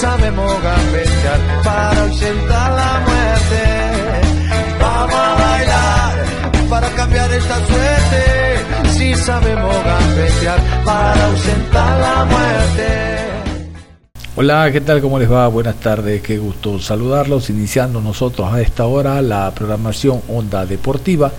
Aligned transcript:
Sabemos 0.00 0.50
gambetear 0.62 1.40
para 1.62 2.02
ausentar 2.02 2.72
la 2.72 2.92
muerte. 3.06 3.62
Vamos 4.80 5.14
a 5.14 5.34
bailar 5.34 6.14
para 6.70 6.88
cambiar 6.90 7.30
esta 7.32 7.56
suerte. 7.66 8.92
Si 8.96 9.14
sabemos 9.14 9.74
gambetear 9.84 10.58
para 10.84 11.26
ausentar 11.26 12.00
la 12.00 12.24
muerte. 12.24 12.86
Hola, 14.36 14.70
¿qué 14.72 14.80
tal? 14.80 15.02
¿Cómo 15.02 15.18
les 15.18 15.30
va? 15.30 15.46
Buenas 15.48 15.76
tardes, 15.76 16.22
qué 16.22 16.38
gusto 16.38 16.78
saludarlos. 16.78 17.50
Iniciando 17.50 18.00
nosotros 18.00 18.50
a 18.50 18.62
esta 18.62 18.86
hora 18.86 19.20
la 19.20 19.50
programación 19.54 20.22
Onda 20.28 20.64
Deportiva. 20.64 21.30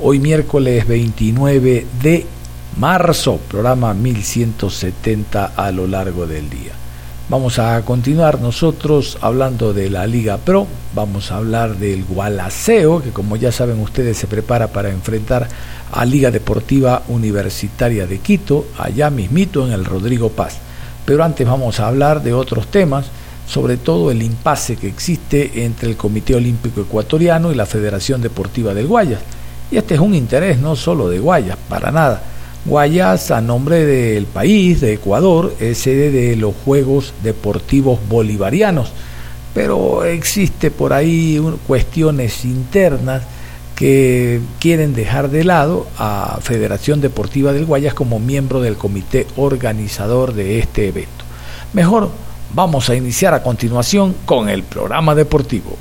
Hoy 0.00 0.18
miércoles 0.18 0.86
29 0.86 1.86
de 2.02 2.26
marzo, 2.76 3.38
programa 3.48 3.94
1170 3.94 5.52
a 5.56 5.70
lo 5.70 5.86
largo 5.86 6.26
del 6.26 6.50
día. 6.50 6.81
Vamos 7.28 7.60
a 7.60 7.80
continuar 7.82 8.40
nosotros 8.40 9.16
hablando 9.20 9.72
de 9.72 9.88
la 9.88 10.06
Liga 10.06 10.38
Pro, 10.38 10.66
vamos 10.92 11.30
a 11.30 11.36
hablar 11.36 11.76
del 11.76 12.04
Gualaceo, 12.04 13.00
que 13.00 13.10
como 13.10 13.36
ya 13.36 13.52
saben 13.52 13.78
ustedes 13.78 14.18
se 14.18 14.26
prepara 14.26 14.68
para 14.68 14.90
enfrentar 14.90 15.48
a 15.92 16.04
Liga 16.04 16.32
Deportiva 16.32 17.04
Universitaria 17.08 18.06
de 18.06 18.18
Quito, 18.18 18.66
allá 18.76 19.08
mismito 19.08 19.64
en 19.64 19.72
el 19.72 19.84
Rodrigo 19.84 20.30
Paz. 20.30 20.58
Pero 21.06 21.22
antes 21.22 21.46
vamos 21.46 21.78
a 21.78 21.86
hablar 21.86 22.22
de 22.22 22.34
otros 22.34 22.66
temas, 22.66 23.06
sobre 23.46 23.76
todo 23.76 24.10
el 24.10 24.20
impasse 24.20 24.76
que 24.76 24.88
existe 24.88 25.64
entre 25.64 25.90
el 25.90 25.96
Comité 25.96 26.34
Olímpico 26.34 26.82
Ecuatoriano 26.82 27.52
y 27.52 27.54
la 27.54 27.66
Federación 27.66 28.20
Deportiva 28.20 28.74
del 28.74 28.88
Guayas. 28.88 29.20
Y 29.70 29.76
este 29.76 29.94
es 29.94 30.00
un 30.00 30.14
interés 30.14 30.58
no 30.58 30.74
solo 30.74 31.08
de 31.08 31.20
Guayas, 31.20 31.56
para 31.68 31.92
nada 31.92 32.31
Guayas, 32.64 33.32
a 33.32 33.40
nombre 33.40 33.84
del 33.84 34.26
país, 34.26 34.80
de 34.80 34.92
Ecuador, 34.92 35.52
es 35.58 35.78
sede 35.78 36.12
de 36.12 36.36
los 36.36 36.54
Juegos 36.64 37.12
Deportivos 37.24 37.98
Bolivarianos, 38.08 38.92
pero 39.52 40.04
existe 40.04 40.70
por 40.70 40.92
ahí 40.92 41.42
cuestiones 41.66 42.44
internas 42.44 43.24
que 43.74 44.40
quieren 44.60 44.94
dejar 44.94 45.28
de 45.28 45.42
lado 45.42 45.88
a 45.98 46.38
Federación 46.40 47.00
Deportiva 47.00 47.52
del 47.52 47.66
Guayas 47.66 47.94
como 47.94 48.20
miembro 48.20 48.60
del 48.60 48.76
comité 48.76 49.26
organizador 49.36 50.32
de 50.32 50.60
este 50.60 50.86
evento. 50.86 51.24
Mejor 51.72 52.10
vamos 52.54 52.88
a 52.88 52.94
iniciar 52.94 53.34
a 53.34 53.42
continuación 53.42 54.14
con 54.24 54.48
el 54.48 54.62
programa 54.62 55.16
deportivo. 55.16 55.76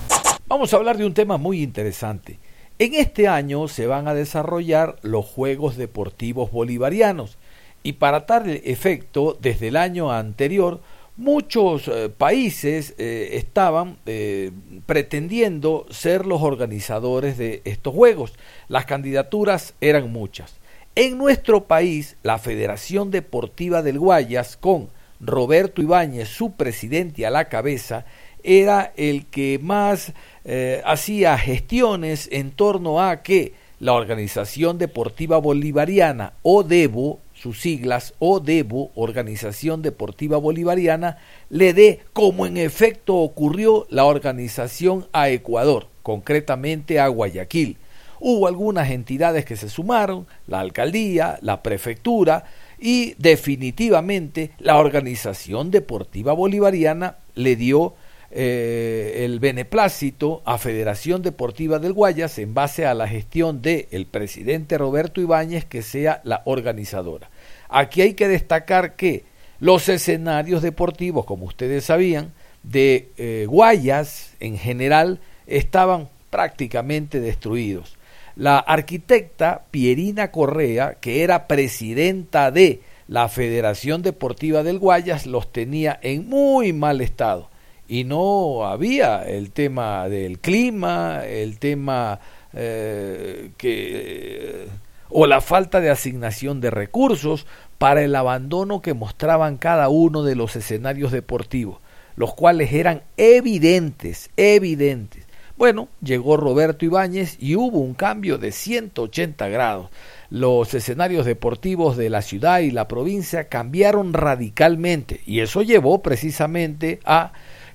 Vamos 0.48 0.74
a 0.74 0.78
hablar 0.78 0.98
de 0.98 1.06
un 1.06 1.14
tema 1.14 1.38
muy 1.38 1.62
interesante 1.62 2.40
en 2.81 2.96
este 2.96 3.28
año 3.28 3.68
se 3.68 3.86
van 3.86 4.08
a 4.08 4.16
desarrollar 4.16 4.96
los 5.03 5.24
Juegos 5.28 5.78
Deportivos 5.78 6.50
Bolivarianos 6.50 7.38
y 7.84 7.94
para 7.94 8.25
tal 8.25 8.50
efecto, 8.50 9.38
desde 9.40 9.68
el 9.68 9.78
año 9.78 10.12
anterior, 10.12 10.81
muchos 11.16 11.88
eh, 11.88 12.09
países 12.09 12.96
eh, 12.97 13.34
estaban 13.34 13.97
eh, 14.08 14.50
pretendiendo 14.88 15.86
ser 15.92 16.25
los 16.25 16.42
organizadores 16.42 17.38
de 17.38 17.62
estos 17.66 17.94
Juegos. 17.94 18.34
Las 18.68 18.86
candidaturas 18.86 19.75
eran 19.80 20.12
muchas. 20.12 20.56
En 20.96 21.19
nuestro 21.19 21.66
país, 21.66 22.18
la 22.24 22.40
Federación 22.40 23.12
Deportiva 23.12 23.84
del 23.84 24.00
Guayas, 24.00 24.58
con 24.58 24.90
Roberto 25.19 25.84
Ibáñez, 25.84 26.30
su 26.30 26.53
presidente 26.53 27.28
a 27.28 27.30
la 27.30 27.48
cabeza, 27.48 28.06
era 28.44 28.94
el 28.96 29.25
que 29.25 29.59
más 29.62 30.13
eh, 30.46 30.81
hacía 30.85 31.38
gestiones 31.38 32.28
en 32.31 32.52
torno 32.52 33.02
a 33.02 33.22
que 33.24 33.53
la 33.79 33.94
Organización 33.94 34.78
Deportiva 34.78 35.40
Bolivariana, 35.40 36.34
o 36.44 36.62
DEBO, 36.63 37.19
sus 37.34 37.59
siglas, 37.59 38.13
o 38.19 38.40
DEBO, 38.40 38.91
Organización 38.94 39.81
Deportiva 39.81 40.38
Bolivariana, 40.38 41.18
le 41.50 41.74
dé, 41.74 42.00
como 42.13 42.46
en 42.46 42.57
efecto 42.57 43.16
ocurrió, 43.16 43.88
la 43.90 44.06
organización 44.06 45.07
a 45.13 45.30
Ecuador, 45.30 45.88
concretamente 46.03 47.00
a 47.00 47.07
Guayaquil. 47.07 47.78
Hubo 48.19 48.46
algunas 48.46 48.91
entidades 48.91 49.46
que 49.46 49.56
se 49.56 49.68
sumaron, 49.68 50.28
la 50.46 50.59
alcaldía, 50.59 51.40
la 51.41 51.63
prefectura, 51.63 52.46
y 52.80 53.16
definitivamente 53.18 54.51
la 54.59 54.78
Organización 54.78 55.72
Deportiva 55.72 56.34
Bolivariana 56.34 57.16
le 57.34 57.56
dio 57.56 57.96
eh, 58.34 59.25
el 59.25 59.42
beneplácito 59.42 60.42
a 60.46 60.58
Federación 60.58 61.22
Deportiva 61.22 61.80
del 61.80 61.92
Guayas 61.92 62.40
en 62.40 62.53
base 62.53 62.86
a 62.86 62.94
la 62.94 63.06
gestión 63.06 63.62
del 63.62 63.88
el 63.92 64.06
presidente 64.06 64.78
Roberto 64.78 65.19
Ibáñez 65.19 65.66
que 65.66 65.81
sea 65.81 66.22
la 66.24 66.42
organizadora. 66.46 67.30
Aquí 67.68 68.02
hay 68.02 68.14
que 68.14 68.30
destacar 68.30 68.96
que 68.96 69.25
los 69.59 69.90
escenarios 69.90 70.62
deportivos, 70.62 71.25
como 71.25 71.46
ustedes 71.46 71.84
sabían, 71.84 72.31
de 72.64 73.09
eh, 73.18 73.46
Guayas 73.50 74.34
en 74.40 74.58
general 74.58 75.19
estaban 75.46 76.08
prácticamente 76.30 77.19
destruidos. 77.19 77.98
La 78.38 78.59
arquitecta 78.59 79.66
Pierina 79.72 80.31
Correa, 80.31 80.96
que 81.02 81.24
era 81.24 81.48
presidenta 81.48 82.50
de 82.50 82.80
la 83.09 83.28
Federación 83.28 84.03
Deportiva 84.03 84.63
del 84.63 84.80
Guayas, 84.80 85.25
los 85.25 85.52
tenía 85.52 86.00
en 86.02 86.30
muy 86.30 86.72
mal 86.72 87.02
estado 87.02 87.50
y 87.91 88.06
no 88.06 88.66
había 88.66 89.22
el 89.24 89.52
tema 89.52 90.07
del 90.07 90.40
clima, 90.40 91.25
el 91.25 91.59
tema 91.59 92.22
eh, 92.53 93.52
que 93.57 94.69
o 95.09 95.28
la 95.28 95.41
falta 95.41 95.81
de 95.81 95.90
asignación 95.90 96.62
de 96.62 96.72
recursos 96.72 97.46
para 97.78 98.01
el 98.01 98.16
abandono 98.16 98.81
que 98.81 98.94
mostraban 98.94 99.57
cada 99.57 99.90
uno 99.90 100.24
de 100.24 100.35
los 100.35 100.56
escenarios 100.56 101.12
deportivos, 101.12 101.80
los 102.16 102.34
cuales 102.34 102.72
eran 102.72 103.03
evidentes, 103.18 104.30
evidentes. 104.38 105.25
Bueno, 105.57 105.90
llegó 106.01 106.38
Roberto 106.38 106.85
Ibáñez 106.85 107.35
y 107.41 107.57
hubo 107.57 107.80
un 107.80 107.94
cambio 107.94 108.38
de 108.38 108.53
180 108.53 109.50
grados. 109.50 109.90
Los 110.30 110.74
escenarios 110.74 111.25
deportivos 111.25 111.97
de 111.97 112.09
la 112.09 112.22
ciudad 112.22 112.59
y 112.59 112.72
la 112.72 112.88
provincia 112.88 113.50
cambiaron 113.50 114.13
radicalmente 114.13 115.19
y 115.25 115.41
eso 115.41 115.62
llevó 115.62 116.01
precisamente 116.01 117.01
a 117.03 117.34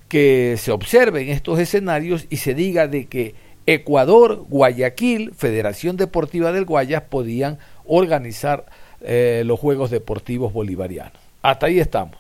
que 0.09 0.56
se 0.59 0.72
observen 0.72 1.28
estos 1.28 1.59
escenarios 1.59 2.27
y 2.31 2.37
se 2.37 2.55
diga 2.55 2.87
de 2.87 3.06
que 3.06 3.34
Ecuador, 3.67 4.44
Guayaquil, 4.49 5.33
Federación 5.34 5.97
Deportiva 5.97 6.53
del 6.53 6.65
Guayas 6.65 7.03
podían 7.03 7.59
organizar 7.84 8.67
eh, 9.00 9.43
los 9.44 9.59
Juegos 9.59 9.91
Deportivos 9.91 10.53
Bolivarianos. 10.53 11.19
Hasta 11.43 11.67
ahí 11.67 11.81
estamos. 11.81 12.17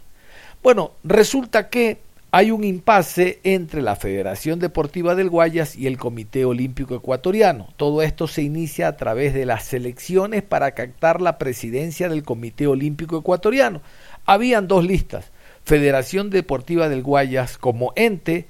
Bueno, 0.62 0.92
resulta 1.04 1.68
que 1.68 1.98
hay 2.32 2.50
un 2.50 2.64
impasse 2.64 3.38
entre 3.44 3.80
la 3.80 3.96
Federación 3.96 4.58
Deportiva 4.58 5.14
del 5.14 5.30
Guayas 5.30 5.76
y 5.76 5.86
el 5.86 5.96
Comité 5.96 6.44
Olímpico 6.44 6.96
Ecuatoriano. 6.96 7.68
Todo 7.76 8.02
esto 8.02 8.26
se 8.26 8.42
inicia 8.42 8.88
a 8.88 8.96
través 8.96 9.32
de 9.32 9.46
las 9.46 9.72
elecciones 9.72 10.42
para 10.42 10.72
captar 10.72 11.22
la 11.22 11.38
presidencia 11.38 12.08
del 12.08 12.24
Comité 12.24 12.66
Olímpico 12.66 13.18
Ecuatoriano. 13.18 13.80
Habían 14.26 14.66
dos 14.66 14.84
listas, 14.84 15.30
Federación 15.66 16.30
Deportiva 16.30 16.88
del 16.88 17.02
Guayas 17.02 17.58
como 17.58 17.92
ente 17.96 18.46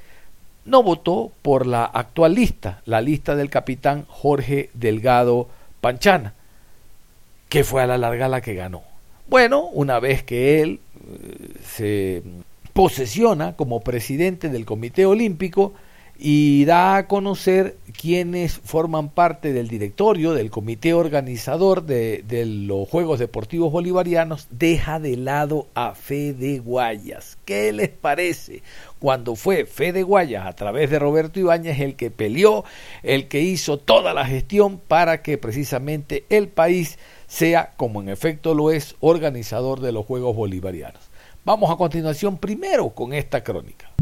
no 0.67 0.83
votó 0.83 1.33
por 1.41 1.67
la 1.67 1.87
actual 1.87 2.35
lista, 2.35 2.83
la 2.85 3.01
lista 3.01 3.35
del 3.35 3.49
capitán 3.49 4.05
Jorge 4.07 4.69
Delgado 4.75 5.49
Panchana, 5.81 6.35
que 7.49 7.65
fue 7.65 7.83
a 7.83 7.87
la 7.87 7.97
larga 7.97 8.29
la 8.29 8.43
que 8.43 8.55
ganó. 8.55 8.83
Bueno, 9.29 9.63
una 9.63 9.99
vez 9.99 10.25
que 10.25 10.61
él 10.61 10.81
eh, 11.09 11.55
se 11.65 12.23
posesiona 12.75 13.57
como 13.57 13.81
presidente 13.81 14.51
del 14.51 14.67
Comité 14.67 15.07
Olímpico, 15.07 15.73
y 16.19 16.65
da 16.65 16.97
a 16.97 17.09
conocer 17.09 17.77
quienes 17.99 18.55
forman 18.55 19.11
parte 19.11 19.53
del 19.53 19.69
directorio, 19.69 20.33
del 20.33 20.51
comité 20.51 20.95
organizador 20.95 21.85
de, 21.85 22.23
los 22.47 22.89
Juegos 22.89 23.19
Deportivos 23.19 23.73
Bolivarianos, 23.73 24.49
deja 24.51 24.99
de 24.99 25.17
lado 25.17 25.67
a 25.75 25.95
Fede 25.95 26.59
Guayas. 26.59 27.39
¿Qué 27.45 27.73
les 27.73 27.89
parece? 27.89 28.63
Cuando 28.99 29.37
fue 29.37 29.67
Fede 29.67 30.03
Guayas 30.03 30.47
a 30.47 30.55
través 30.55 30.91
de 30.91 30.99
Roberto 30.99 31.39
Ibáñez 31.39 31.81
el 31.81 31.97
que 31.97 32.11
peleó, 32.11 32.65
el 33.03 33.29
que 33.29 33.43
hizo 33.43 33.79
toda 33.79 34.15
la 34.15 34.25
gestión 34.25 34.79
para 34.79 35.23
que 35.23 35.39
precisamente 35.39 36.25
el 36.31 36.49
país 36.49 36.99
sea, 37.27 37.73
como 37.77 38.01
en 38.01 38.09
efecto 38.09 38.55
lo 38.55 38.71
es, 38.71 38.97
organizador 39.01 39.81
de 39.81 39.93
los 39.93 40.07
Juegos 40.07 40.35
Bolivarianos. 40.35 41.11
Vamos 41.45 41.71
a 41.71 41.77
continuación 41.77 42.39
primero 42.39 42.91
con 42.91 43.13
esta 43.13 43.45
crónica. 43.45 43.96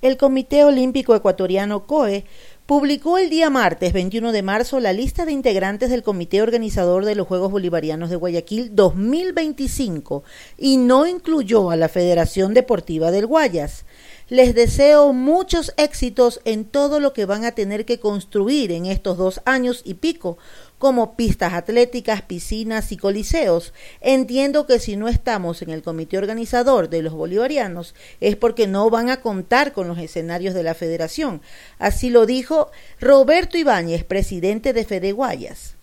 El 0.00 0.16
Comité 0.16 0.62
Olímpico 0.62 1.16
Ecuatoriano 1.16 1.84
COE 1.84 2.24
publicó 2.66 3.18
el 3.18 3.30
día 3.30 3.50
martes 3.50 3.92
21 3.92 4.30
de 4.30 4.42
marzo 4.42 4.78
la 4.78 4.92
lista 4.92 5.24
de 5.24 5.32
integrantes 5.32 5.90
del 5.90 6.04
Comité 6.04 6.40
Organizador 6.40 7.04
de 7.04 7.16
los 7.16 7.26
Juegos 7.26 7.50
Bolivarianos 7.50 8.08
de 8.08 8.14
Guayaquil 8.14 8.76
2025 8.76 10.22
y 10.56 10.76
no 10.76 11.04
incluyó 11.08 11.72
a 11.72 11.76
la 11.76 11.88
Federación 11.88 12.54
Deportiva 12.54 13.10
del 13.10 13.26
Guayas. 13.26 13.86
Les 14.28 14.54
deseo 14.54 15.12
muchos 15.12 15.72
éxitos 15.76 16.40
en 16.44 16.64
todo 16.66 17.00
lo 17.00 17.12
que 17.12 17.24
van 17.24 17.44
a 17.44 17.52
tener 17.52 17.84
que 17.84 17.98
construir 17.98 18.70
en 18.70 18.86
estos 18.86 19.16
dos 19.16 19.40
años 19.46 19.82
y 19.84 19.94
pico, 19.94 20.38
como 20.78 21.16
pistas 21.16 21.52
atléticas, 21.52 22.22
piscinas 22.22 22.92
y 22.92 22.96
coliseos. 22.96 23.72
Entiendo 24.00 24.66
que 24.66 24.78
si 24.78 24.96
no 24.96 25.08
estamos 25.08 25.60
en 25.62 25.70
el 25.70 25.82
comité 25.82 26.18
organizador 26.18 26.88
de 26.88 27.02
los 27.02 27.12
bolivarianos 27.12 27.94
es 28.20 28.36
porque 28.36 28.66
no 28.66 28.88
van 28.90 29.10
a 29.10 29.20
contar 29.20 29.72
con 29.72 29.88
los 29.88 29.98
escenarios 29.98 30.54
de 30.54 30.62
la 30.62 30.74
federación. 30.74 31.42
Así 31.78 32.10
lo 32.10 32.26
dijo 32.26 32.70
Roberto 33.00 33.58
Ibáñez, 33.58 34.04
presidente 34.04 34.72
de 34.72 34.84
Fede 34.84 35.12
Guayas. 35.12 35.74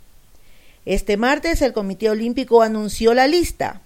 Este 0.85 1.17
martes 1.17 1.61
el 1.61 1.73
Comité 1.73 2.09
Olímpico 2.09 2.61
anunció 2.61 3.13
la 3.13 3.27
lista. 3.27 3.81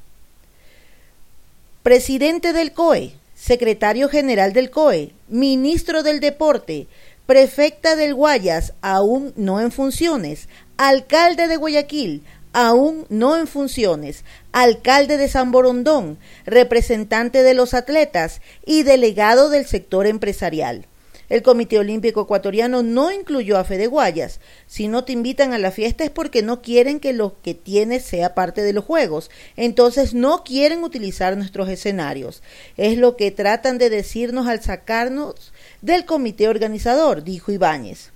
Presidente 1.81 2.53
del 2.53 2.73
COE, 2.73 3.13
secretario 3.35 4.09
general 4.09 4.51
del 4.51 4.69
COE, 4.69 5.13
ministro 5.29 6.03
del 6.03 6.19
Deporte, 6.19 6.87
prefecta 7.25 7.95
del 7.95 8.13
Guayas, 8.15 8.73
aún 8.81 9.33
no 9.37 9.61
en 9.61 9.71
funciones, 9.71 10.49
alcalde 10.79 11.49
de 11.49 11.57
Guayaquil, 11.57 12.23
aún 12.53 13.05
no 13.09 13.35
en 13.35 13.47
funciones, 13.47 14.23
alcalde 14.53 15.17
de 15.17 15.27
San 15.27 15.51
Borondón, 15.51 16.17
representante 16.45 17.43
de 17.43 17.53
los 17.53 17.73
atletas 17.73 18.39
y 18.65 18.83
delegado 18.83 19.49
del 19.49 19.65
sector 19.65 20.07
empresarial. 20.07 20.87
El 21.27 21.43
Comité 21.43 21.79
Olímpico 21.79 22.21
Ecuatoriano 22.21 22.81
no 22.81 23.11
incluyó 23.11 23.57
a 23.57 23.65
Fede 23.65 23.87
Guayas. 23.87 24.39
Si 24.67 24.87
no 24.87 25.03
te 25.03 25.11
invitan 25.11 25.51
a 25.51 25.57
la 25.57 25.71
fiesta 25.71 26.05
es 26.05 26.11
porque 26.11 26.43
no 26.43 26.61
quieren 26.61 27.01
que 27.01 27.11
lo 27.11 27.41
que 27.41 27.53
tienes 27.53 28.03
sea 28.05 28.33
parte 28.33 28.61
de 28.61 28.71
los 28.71 28.85
Juegos. 28.85 29.29
Entonces 29.57 30.13
no 30.13 30.45
quieren 30.45 30.85
utilizar 30.85 31.35
nuestros 31.35 31.67
escenarios. 31.67 32.41
Es 32.77 32.97
lo 32.97 33.17
que 33.17 33.31
tratan 33.31 33.77
de 33.79 33.89
decirnos 33.89 34.47
al 34.47 34.63
sacarnos 34.63 35.51
del 35.81 36.05
comité 36.05 36.47
organizador, 36.47 37.25
dijo 37.25 37.51
Ibáñez. 37.51 38.11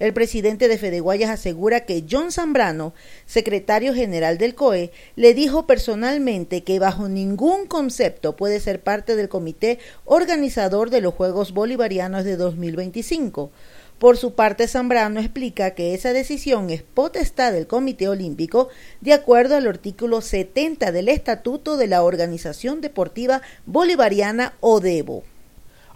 El 0.00 0.12
presidente 0.12 0.66
de 0.66 0.76
Fedeguayas 0.76 1.30
asegura 1.30 1.84
que 1.86 2.04
John 2.10 2.32
Zambrano, 2.32 2.94
secretario 3.26 3.94
general 3.94 4.38
del 4.38 4.56
COE, 4.56 4.90
le 5.14 5.34
dijo 5.34 5.68
personalmente 5.68 6.64
que 6.64 6.80
bajo 6.80 7.08
ningún 7.08 7.66
concepto 7.66 8.34
puede 8.34 8.58
ser 8.58 8.80
parte 8.80 9.14
del 9.14 9.28
comité 9.28 9.78
organizador 10.04 10.90
de 10.90 11.00
los 11.00 11.14
Juegos 11.14 11.52
Bolivarianos 11.52 12.24
de 12.24 12.36
2025. 12.36 13.52
Por 14.00 14.16
su 14.16 14.34
parte, 14.34 14.66
Zambrano 14.66 15.20
explica 15.20 15.70
que 15.70 15.94
esa 15.94 16.12
decisión 16.12 16.70
es 16.70 16.82
potestad 16.82 17.52
del 17.52 17.68
Comité 17.68 18.08
Olímpico 18.08 18.68
de 19.00 19.12
acuerdo 19.12 19.54
al 19.54 19.68
artículo 19.68 20.20
70 20.20 20.90
del 20.90 21.08
Estatuto 21.08 21.76
de 21.76 21.86
la 21.86 22.02
Organización 22.02 22.80
Deportiva 22.80 23.42
Bolivariana 23.64 24.54
ODEBO. 24.58 25.22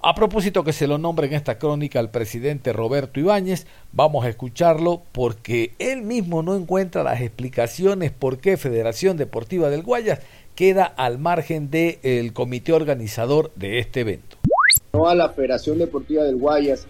A 0.08 0.14
propósito 0.14 0.64
que 0.64 0.72
se 0.72 0.87
lo 0.87 0.96
nombre 0.96 1.26
en 1.26 1.34
esta 1.34 1.58
crónica 1.58 1.99
al 1.99 2.10
presidente 2.10 2.72
Roberto 2.72 3.20
Ibáñez, 3.20 3.66
vamos 3.93 4.25
a 4.25 4.31
escucharlo 4.31 5.02
porque 5.12 5.75
él 5.78 6.00
mismo 6.00 6.43
no 6.43 6.56
encuentra 6.56 7.02
las 7.02 7.20
explicaciones 7.20 8.10
por 8.10 8.38
qué 8.38 8.56
Federación 8.56 9.19
Deportiva 9.19 9.69
del 9.69 9.82
Guayas 9.82 10.20
queda 10.55 10.84
al 10.84 11.19
margen 11.19 11.69
del 11.69 12.32
comité 12.32 12.72
organizador 12.72 13.52
de 13.55 13.81
este 13.81 14.00
evento. 14.00 14.38
No 14.94 15.10
a 15.10 15.14
la 15.14 15.28
Federación 15.28 15.76
Deportiva 15.76 16.25
del 16.25 16.37
Guayas, 16.37 16.87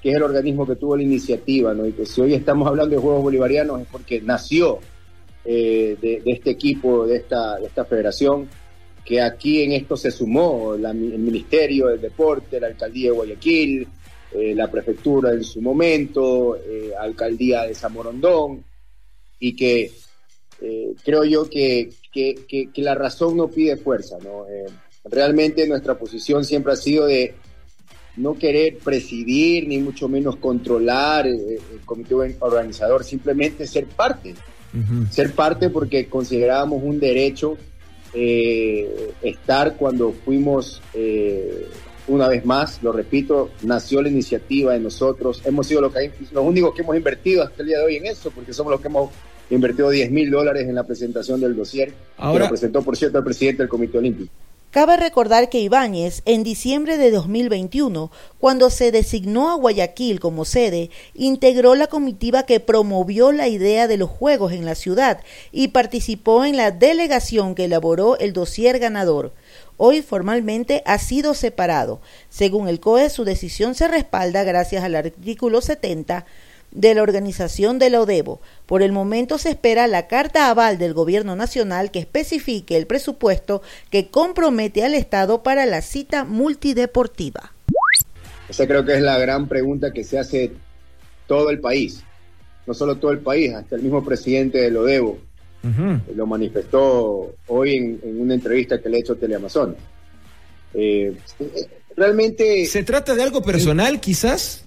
que 0.00 0.08
es 0.08 0.16
el 0.16 0.22
organismo 0.22 0.66
que 0.66 0.76
tuvo 0.76 0.96
la 0.96 1.02
iniciativa, 1.02 1.74
¿no? 1.74 1.84
y 1.84 1.92
que 1.92 2.06
si 2.06 2.22
hoy 2.22 2.32
estamos 2.32 2.66
hablando 2.66 2.96
de 2.96 3.02
Juegos 3.02 3.22
Bolivarianos 3.22 3.82
es 3.82 3.86
porque 3.88 4.22
nació 4.22 4.78
eh, 5.44 5.98
de, 6.00 6.22
este 6.24 6.52
equipo, 6.52 7.06
de 7.06 7.16
esta, 7.16 7.58
de 7.58 7.66
esta 7.66 7.84
federación 7.84 8.48
que 9.04 9.20
aquí 9.20 9.62
en 9.62 9.72
esto 9.72 9.96
se 9.96 10.10
sumó 10.10 10.74
el 10.74 10.94
Ministerio 10.94 11.88
del 11.88 12.00
Deporte, 12.00 12.60
la 12.60 12.68
Alcaldía 12.68 13.10
de 13.10 13.16
Guayaquil, 13.16 13.88
eh, 14.32 14.54
la 14.54 14.70
Prefectura 14.70 15.32
en 15.32 15.44
su 15.44 15.60
momento, 15.60 16.56
eh, 16.56 16.92
Alcaldía 16.98 17.62
de 17.62 17.74
Zamorondón, 17.74 18.64
y 19.40 19.54
que 19.56 19.90
eh, 20.60 20.94
creo 21.04 21.24
yo 21.24 21.50
que, 21.50 21.90
que, 22.12 22.70
la 22.76 22.94
razón 22.94 23.36
no 23.36 23.48
pide 23.48 23.76
fuerza. 23.76 24.16
¿no? 24.22 24.46
realmente 25.04 25.66
nuestra 25.66 25.98
posición 25.98 26.44
siempre 26.44 26.72
ha 26.72 26.76
sido 26.76 27.06
de 27.06 27.34
no 28.16 28.34
querer 28.38 28.78
presidir, 28.78 29.66
ni 29.66 29.78
mucho 29.78 30.08
menos 30.08 30.36
controlar 30.36 31.26
el 31.26 31.58
comité 31.84 32.14
organizador, 32.38 33.02
simplemente 33.02 33.66
ser 33.66 33.86
parte. 33.86 34.34
Ser 35.10 35.32
parte 35.32 35.68
porque 35.68 36.06
considerábamos 36.06 36.82
un 36.82 36.98
derecho 36.98 37.58
eh, 38.14 39.12
estar 39.22 39.76
cuando 39.76 40.12
fuimos, 40.12 40.82
eh, 40.94 41.68
una 42.08 42.28
vez 42.28 42.44
más, 42.44 42.82
lo 42.82 42.92
repito, 42.92 43.50
nació 43.62 44.02
la 44.02 44.08
iniciativa 44.08 44.72
de 44.72 44.80
nosotros. 44.80 45.42
Hemos 45.44 45.66
sido 45.66 45.80
los, 45.80 45.92
los 46.32 46.44
únicos 46.44 46.74
que 46.74 46.82
hemos 46.82 46.96
invertido 46.96 47.42
hasta 47.42 47.62
el 47.62 47.68
día 47.68 47.78
de 47.78 47.84
hoy 47.84 47.96
en 47.96 48.06
eso, 48.06 48.30
porque 48.30 48.52
somos 48.52 48.72
los 48.72 48.80
que 48.80 48.88
hemos 48.88 49.10
invertido 49.50 49.90
10 49.90 50.10
mil 50.10 50.30
dólares 50.30 50.68
en 50.68 50.74
la 50.74 50.84
presentación 50.84 51.40
del 51.40 51.54
dossier, 51.56 51.92
Ahora, 52.16 52.38
que 52.38 52.44
lo 52.44 52.48
presentó, 52.50 52.82
por 52.82 52.96
cierto, 52.96 53.18
el 53.18 53.24
presidente 53.24 53.62
del 53.62 53.68
Comité 53.68 53.98
Olímpico. 53.98 54.32
Cabe 54.72 54.96
recordar 54.96 55.50
que 55.50 55.60
Ibáñez, 55.60 56.22
en 56.24 56.44
diciembre 56.44 56.96
de 56.96 57.10
2021, 57.10 58.10
cuando 58.38 58.70
se 58.70 58.90
designó 58.90 59.50
a 59.50 59.56
Guayaquil 59.56 60.18
como 60.18 60.46
sede, 60.46 60.88
integró 61.12 61.74
la 61.74 61.88
comitiva 61.88 62.44
que 62.44 62.58
promovió 62.58 63.32
la 63.32 63.48
idea 63.48 63.86
de 63.86 63.98
los 63.98 64.08
Juegos 64.08 64.54
en 64.54 64.64
la 64.64 64.74
ciudad 64.74 65.20
y 65.52 65.68
participó 65.68 66.46
en 66.46 66.56
la 66.56 66.70
delegación 66.70 67.54
que 67.54 67.66
elaboró 67.66 68.16
el 68.16 68.32
dossier 68.32 68.78
ganador. 68.78 69.34
Hoy 69.76 70.00
formalmente 70.00 70.82
ha 70.86 70.96
sido 70.96 71.34
separado. 71.34 72.00
Según 72.30 72.66
el 72.66 72.80
COE, 72.80 73.10
su 73.10 73.24
decisión 73.24 73.74
se 73.74 73.88
respalda 73.88 74.42
gracias 74.42 74.84
al 74.84 74.96
artículo 74.96 75.60
70 75.60 76.24
de 76.72 76.94
la 76.94 77.02
organización 77.02 77.78
de 77.78 77.90
la 77.90 78.00
ODEBO. 78.00 78.40
Por 78.66 78.82
el 78.82 78.92
momento 78.92 79.38
se 79.38 79.50
espera 79.50 79.86
la 79.86 80.08
carta 80.08 80.50
aval 80.50 80.78
del 80.78 80.94
Gobierno 80.94 81.36
Nacional 81.36 81.90
que 81.90 82.00
especifique 82.00 82.76
el 82.76 82.86
presupuesto 82.86 83.62
que 83.90 84.08
compromete 84.08 84.84
al 84.84 84.94
Estado 84.94 85.42
para 85.42 85.66
la 85.66 85.82
cita 85.82 86.24
multideportiva. 86.24 87.52
Esa 88.48 88.66
creo 88.66 88.84
que 88.84 88.94
es 88.94 89.02
la 89.02 89.18
gran 89.18 89.48
pregunta 89.48 89.92
que 89.92 90.04
se 90.04 90.18
hace 90.18 90.52
todo 91.26 91.50
el 91.50 91.60
país. 91.60 92.02
No 92.66 92.74
solo 92.74 92.96
todo 92.96 93.10
el 93.10 93.18
país, 93.18 93.52
hasta 93.54 93.76
el 93.76 93.82
mismo 93.82 94.04
presidente 94.04 94.70
de 94.70 94.76
ODEBO 94.76 95.18
lo 96.16 96.26
manifestó 96.26 97.34
hoy 97.46 97.76
en, 97.76 98.00
una 98.20 98.34
entrevista 98.34 98.80
que 98.80 98.88
le 98.88 98.96
ha 98.96 99.00
hecho 99.00 99.14
Teleamazon. 99.14 99.76
Eh, 100.74 101.14
realmente... 101.96 102.66
¿Se 102.66 102.82
trata 102.82 103.14
de 103.14 103.22
algo 103.22 103.42
personal, 103.42 104.00
quizás? 104.00 104.64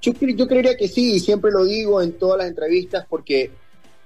Yo, 0.00 0.12
yo 0.12 0.46
creería 0.46 0.76
que 0.76 0.88
sí, 0.88 1.18
siempre 1.18 1.50
lo 1.50 1.64
digo 1.64 2.00
en 2.00 2.12
todas 2.12 2.38
las 2.38 2.48
entrevistas 2.48 3.06
porque 3.08 3.50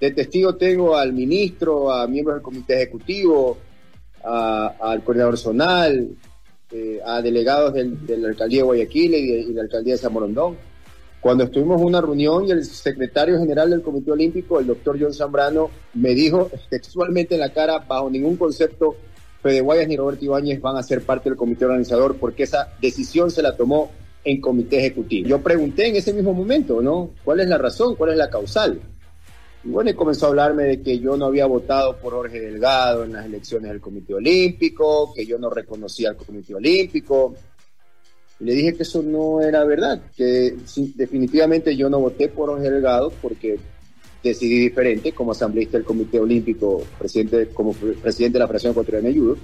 de 0.01 0.11
testigo 0.11 0.57
tengo 0.57 0.97
al 0.97 1.13
ministro, 1.13 1.93
a 1.93 2.07
miembros 2.09 2.37
del 2.37 2.43
comité 2.43 2.75
ejecutivo, 2.75 3.59
al 4.25 5.03
coordinador 5.05 5.39
zonal, 5.39 6.09
eh, 6.73 7.01
a 7.05 7.21
delegados 7.23 7.75
de 7.75 8.17
la 8.19 8.29
alcaldía 8.29 8.59
de 8.59 8.65
Guayaquil 8.65 9.15
y 9.15 9.45
de, 9.45 9.55
la 9.55 9.63
alcaldía 9.63 9.95
de 9.95 9.99
San 9.99 10.13
Morondón. 10.13 10.57
Cuando 11.21 11.45
estuvimos 11.45 11.81
en 11.81 11.87
una 11.87 12.01
reunión 12.01 12.49
y 12.49 12.51
el 12.51 12.65
secretario 12.65 13.39
general 13.39 13.71
del 13.71 13.83
Comité 13.83 14.11
Olímpico, 14.11 14.59
el 14.59 14.67
doctor 14.67 14.97
John 15.01 15.15
Zambrano, 15.15 15.71
me 15.95 16.15
dijo 16.15 16.51
textualmente 16.69 17.35
en 17.35 17.41
la 17.41 17.53
cara, 17.53 17.79
bajo 17.79 18.11
ningún 18.11 18.37
concepto, 18.37 18.97
Fede 19.41 19.61
Guayas 19.61 19.87
ni 19.87 19.97
Roberto 19.97 20.25
Ibáñez 20.25 20.61
van 20.61 20.77
a 20.77 20.83
ser 20.83 21.03
parte 21.03 21.29
del 21.29 21.37
comité 21.37 21.65
organizador 21.65 22.17
porque 22.17 22.45
esa 22.45 22.73
decisión 22.81 23.31
se 23.31 23.43
la 23.43 23.57
tomó 23.57 23.91
en 24.25 24.41
comité 24.41 24.79
ejecutivo. 24.79 25.29
Yo 25.29 25.43
pregunté 25.43 25.89
en 25.89 25.97
ese 25.97 26.13
mismo 26.13 26.33
momento, 26.33 26.81
¿no? 26.81 27.11
¿Cuál 27.25 27.41
es 27.41 27.49
la 27.49 27.59
razón? 27.59 27.97
¿Cuál 27.97 28.13
es 28.13 28.17
la 28.17 28.31
causal? 28.31 28.81
Y 29.65 29.69
bueno, 29.69 29.91
y 29.91 29.95
comenzó 29.95 30.27
a 30.27 30.29
hablarme 30.31 30.65
de 30.65 30.83
que 30.83 30.99
yo 30.99 31.17
no 31.17 31.27
había 31.27 31.47
votado 31.47 31.97
por 31.97 32.15
Jorge 32.15 32.41
Delgado 32.41 33.05
en 33.05 33.13
las 33.13 33.27
elecciones 33.27 33.71
del 33.71 33.81
Comité 33.81 34.15
Olímpico, 34.15 35.13
que 35.15 35.25
yo 35.25 35.39
no 35.39 35.51
reconocía 35.51 36.11
al 36.11 36.17
Comité 36.17 36.55
Olímpico. 36.55 37.35
Y 38.41 38.45
le 38.45 38.55
dije 38.55 38.75
que 38.75 38.83
eso 38.83 39.03
no 39.03 39.41
era 39.41 39.65
verdad, 39.65 40.03
que 40.17 40.57
definitivamente 40.97 41.77
yo 41.77 41.89
no 41.89 42.01
voté 42.01 42.29
por 42.29 42.51
Jorge 42.51 42.71
Delgado 42.71 43.13
porque 43.23 43.59
decidí 44.23 44.59
diferente 44.61 45.13
como 45.13 45.33
asambleísta 45.33 45.79
del 45.79 45.85
Comité 45.85 46.19
Olímpico, 46.19 46.83
presidente, 46.99 47.49
como 47.49 47.73
presidente 47.73 48.35
de 48.35 48.39
la 48.41 48.47
Federación 48.47 48.73
Ecuatoriana 48.73 49.09
de 49.09 49.15
Judo, 49.15 49.37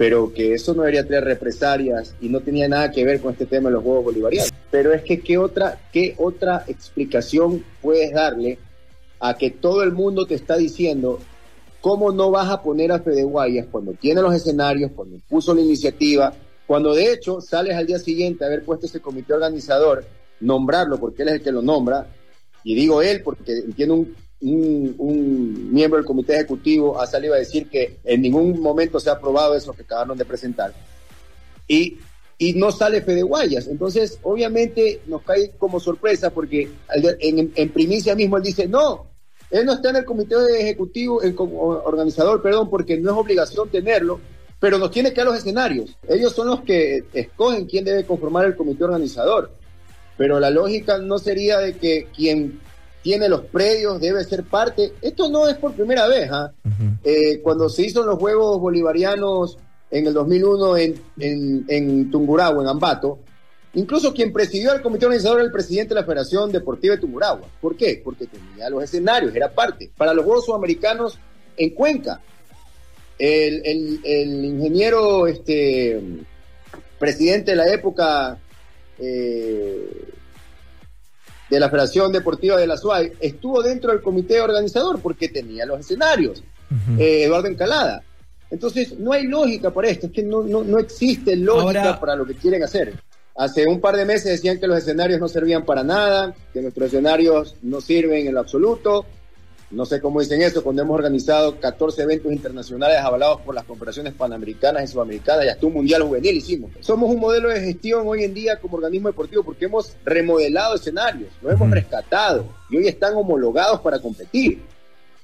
pero 0.00 0.32
que 0.32 0.54
eso 0.54 0.72
no 0.72 0.80
debería 0.80 1.04
tener 1.04 1.24
represalias 1.24 2.14
y 2.22 2.30
no 2.30 2.40
tenía 2.40 2.66
nada 2.66 2.90
que 2.90 3.04
ver 3.04 3.20
con 3.20 3.32
este 3.32 3.44
tema 3.44 3.68
de 3.68 3.74
los 3.74 3.84
Juegos 3.84 4.04
Bolivarianos. 4.04 4.50
Pero 4.70 4.94
es 4.94 5.02
que, 5.02 5.20
¿qué 5.20 5.36
otra, 5.36 5.78
qué 5.92 6.14
otra 6.16 6.64
explicación 6.68 7.62
puedes 7.82 8.10
darle 8.10 8.58
a 9.20 9.36
que 9.36 9.50
todo 9.50 9.82
el 9.82 9.92
mundo 9.92 10.24
te 10.24 10.36
está 10.36 10.56
diciendo 10.56 11.18
cómo 11.82 12.12
no 12.12 12.30
vas 12.30 12.48
a 12.48 12.62
poner 12.62 12.92
a 12.92 13.00
Fede 13.00 13.24
Guayas 13.24 13.66
cuando 13.70 13.92
tiene 13.92 14.22
los 14.22 14.34
escenarios, 14.34 14.90
cuando 14.96 15.18
puso 15.28 15.54
la 15.54 15.60
iniciativa, 15.60 16.32
cuando 16.66 16.94
de 16.94 17.12
hecho 17.12 17.42
sales 17.42 17.76
al 17.76 17.86
día 17.86 17.98
siguiente 17.98 18.42
a 18.42 18.46
haber 18.46 18.64
puesto 18.64 18.86
ese 18.86 19.00
comité 19.00 19.34
organizador, 19.34 20.06
nombrarlo 20.40 20.98
porque 20.98 21.24
él 21.24 21.28
es 21.28 21.34
el 21.34 21.42
que 21.42 21.52
lo 21.52 21.60
nombra, 21.60 22.06
y 22.64 22.74
digo 22.74 23.02
él 23.02 23.20
porque 23.22 23.64
tiene 23.76 23.92
un, 23.92 24.16
un, 24.40 24.94
un, 24.98 25.72
miembro 25.72 25.98
del 25.98 26.06
comité 26.06 26.34
ejecutivo 26.34 27.00
ha 27.00 27.06
salido 27.06 27.34
a 27.34 27.38
decir 27.38 27.68
que 27.68 27.98
en 28.04 28.22
ningún 28.22 28.60
momento 28.60 28.98
se 28.98 29.10
ha 29.10 29.14
aprobado 29.14 29.54
eso 29.54 29.72
que 29.72 29.82
acabaron 29.82 30.16
de 30.16 30.24
presentar. 30.24 30.72
Y, 31.68 31.98
y 32.38 32.54
no 32.54 32.72
sale 32.72 33.02
Fede 33.02 33.22
Guayas. 33.22 33.68
Entonces, 33.68 34.18
obviamente 34.22 35.02
nos 35.06 35.22
cae 35.22 35.52
como 35.58 35.78
sorpresa 35.78 36.30
porque 36.30 36.70
en, 37.20 37.52
en, 37.54 37.68
primicia 37.68 38.14
mismo 38.14 38.38
él 38.38 38.42
dice, 38.42 38.66
no, 38.66 39.06
él 39.50 39.66
no 39.66 39.74
está 39.74 39.90
en 39.90 39.96
el 39.96 40.04
comité 40.04 40.36
ejecutivo, 40.58 41.22
el 41.22 41.34
organizador, 41.38 42.40
perdón, 42.40 42.70
porque 42.70 42.96
no 42.96 43.10
es 43.10 43.16
obligación 43.16 43.68
tenerlo, 43.68 44.20
pero 44.58 44.78
nos 44.78 44.90
tiene 44.90 45.10
que 45.10 45.16
dar 45.16 45.26
los 45.26 45.38
escenarios. 45.38 45.96
Ellos 46.08 46.32
son 46.32 46.48
los 46.48 46.62
que 46.62 47.04
escogen 47.12 47.66
quién 47.66 47.84
debe 47.84 48.04
conformar 48.04 48.46
el 48.46 48.56
comité 48.56 48.84
organizador. 48.84 49.50
Pero 50.16 50.38
la 50.38 50.50
lógica 50.50 50.98
no 50.98 51.18
sería 51.18 51.58
de 51.58 51.76
que 51.76 52.08
quien 52.14 52.60
tiene 53.02 53.28
los 53.28 53.42
predios 53.42 54.00
debe 54.00 54.24
ser 54.24 54.44
parte. 54.44 54.92
Esto 55.00 55.28
no 55.28 55.48
es 55.48 55.56
por 55.56 55.72
primera 55.72 56.06
vez. 56.06 56.30
¿ah? 56.30 56.52
eh, 57.04 57.40
cuando 57.42 57.68
se 57.68 57.82
hizo 57.82 58.02
los 58.02 58.18
Juegos 58.18 58.60
Bolivarianos 58.60 59.58
en 59.90 60.06
el 60.06 60.14
2001 60.14 60.76
en, 60.76 60.94
en, 61.18 61.64
en 61.68 62.10
Tungurahua, 62.10 62.62
en 62.62 62.68
Ambato, 62.68 63.20
incluso 63.74 64.14
quien 64.14 64.32
presidió 64.32 64.72
el 64.72 64.82
comité 64.82 65.06
organizador 65.06 65.38
era 65.38 65.46
el 65.46 65.52
presidente 65.52 65.94
de 65.94 66.00
la 66.00 66.06
Federación 66.06 66.52
Deportiva 66.52 66.94
de 66.94 67.00
Tungurahua. 67.00 67.46
¿Por 67.60 67.76
qué? 67.76 68.00
Porque 68.02 68.26
tenía 68.26 68.70
los 68.70 68.84
escenarios, 68.84 69.34
era 69.34 69.50
parte. 69.50 69.90
Para 69.96 70.14
los 70.14 70.24
Juegos 70.24 70.46
Sudamericanos 70.46 71.18
en 71.56 71.70
Cuenca, 71.70 72.20
el, 73.18 73.62
el, 73.64 74.00
el 74.04 74.44
ingeniero 74.44 75.26
este, 75.26 76.00
presidente 76.98 77.52
de 77.52 77.56
la 77.56 77.72
época 77.72 78.38
eh, 78.98 79.88
de 81.50 81.60
la 81.60 81.68
Federación 81.68 82.12
Deportiva 82.12 82.56
de 82.56 82.66
la 82.66 82.76
SUAI, 82.76 83.12
estuvo 83.20 83.62
dentro 83.62 83.90
del 83.90 84.00
comité 84.00 84.40
organizador 84.40 85.00
porque 85.00 85.28
tenía 85.28 85.66
los 85.66 85.80
escenarios, 85.80 86.42
eh, 86.96 87.24
Eduardo 87.24 87.48
Encalada. 87.48 88.02
Entonces, 88.50 88.98
no 88.98 89.12
hay 89.12 89.26
lógica 89.26 89.70
para 89.72 89.88
esto, 89.88 90.06
es 90.06 90.12
que 90.12 90.22
no, 90.22 90.42
no, 90.42 90.62
no 90.62 90.78
existe 90.78 91.36
lógica 91.36 91.98
para 91.98 92.14
lo 92.14 92.24
que 92.24 92.34
quieren 92.34 92.62
hacer. 92.62 92.94
Hace 93.36 93.66
un 93.66 93.80
par 93.80 93.96
de 93.96 94.04
meses 94.04 94.32
decían 94.32 94.58
que 94.58 94.66
los 94.66 94.78
escenarios 94.78 95.20
no 95.20 95.28
servían 95.28 95.64
para 95.64 95.82
nada, 95.82 96.34
que 96.52 96.60
nuestros 96.60 96.88
escenarios 96.88 97.56
no 97.62 97.80
sirven 97.80 98.26
en 98.26 98.34
lo 98.34 98.40
absoluto, 98.40 99.06
no 99.70 99.86
sé 99.86 100.00
cómo 100.00 100.20
dicen 100.20 100.42
eso, 100.42 100.64
cuando 100.64 100.82
hemos 100.82 100.94
organizado 100.94 101.60
14 101.60 102.02
eventos 102.02 102.32
internacionales 102.32 102.98
avalados 102.98 103.40
por 103.42 103.54
las 103.54 103.64
corporaciones 103.64 104.12
panamericanas 104.14 104.84
y 104.84 104.86
sudamericanas 104.88 105.44
y 105.44 105.48
hasta 105.48 105.66
un 105.66 105.74
mundial 105.74 106.02
juvenil 106.02 106.36
hicimos. 106.36 106.72
Somos 106.80 107.08
un 107.08 107.20
modelo 107.20 107.48
de 107.48 107.60
gestión 107.60 108.06
hoy 108.06 108.24
en 108.24 108.34
día 108.34 108.58
como 108.58 108.76
organismo 108.76 109.08
deportivo 109.08 109.44
porque 109.44 109.66
hemos 109.66 109.96
remodelado 110.04 110.74
escenarios, 110.74 111.30
los 111.40 111.52
hemos 111.52 111.70
rescatado 111.70 112.46
y 112.68 112.78
hoy 112.78 112.88
están 112.88 113.14
homologados 113.14 113.80
para 113.80 114.00
competir. 114.00 114.60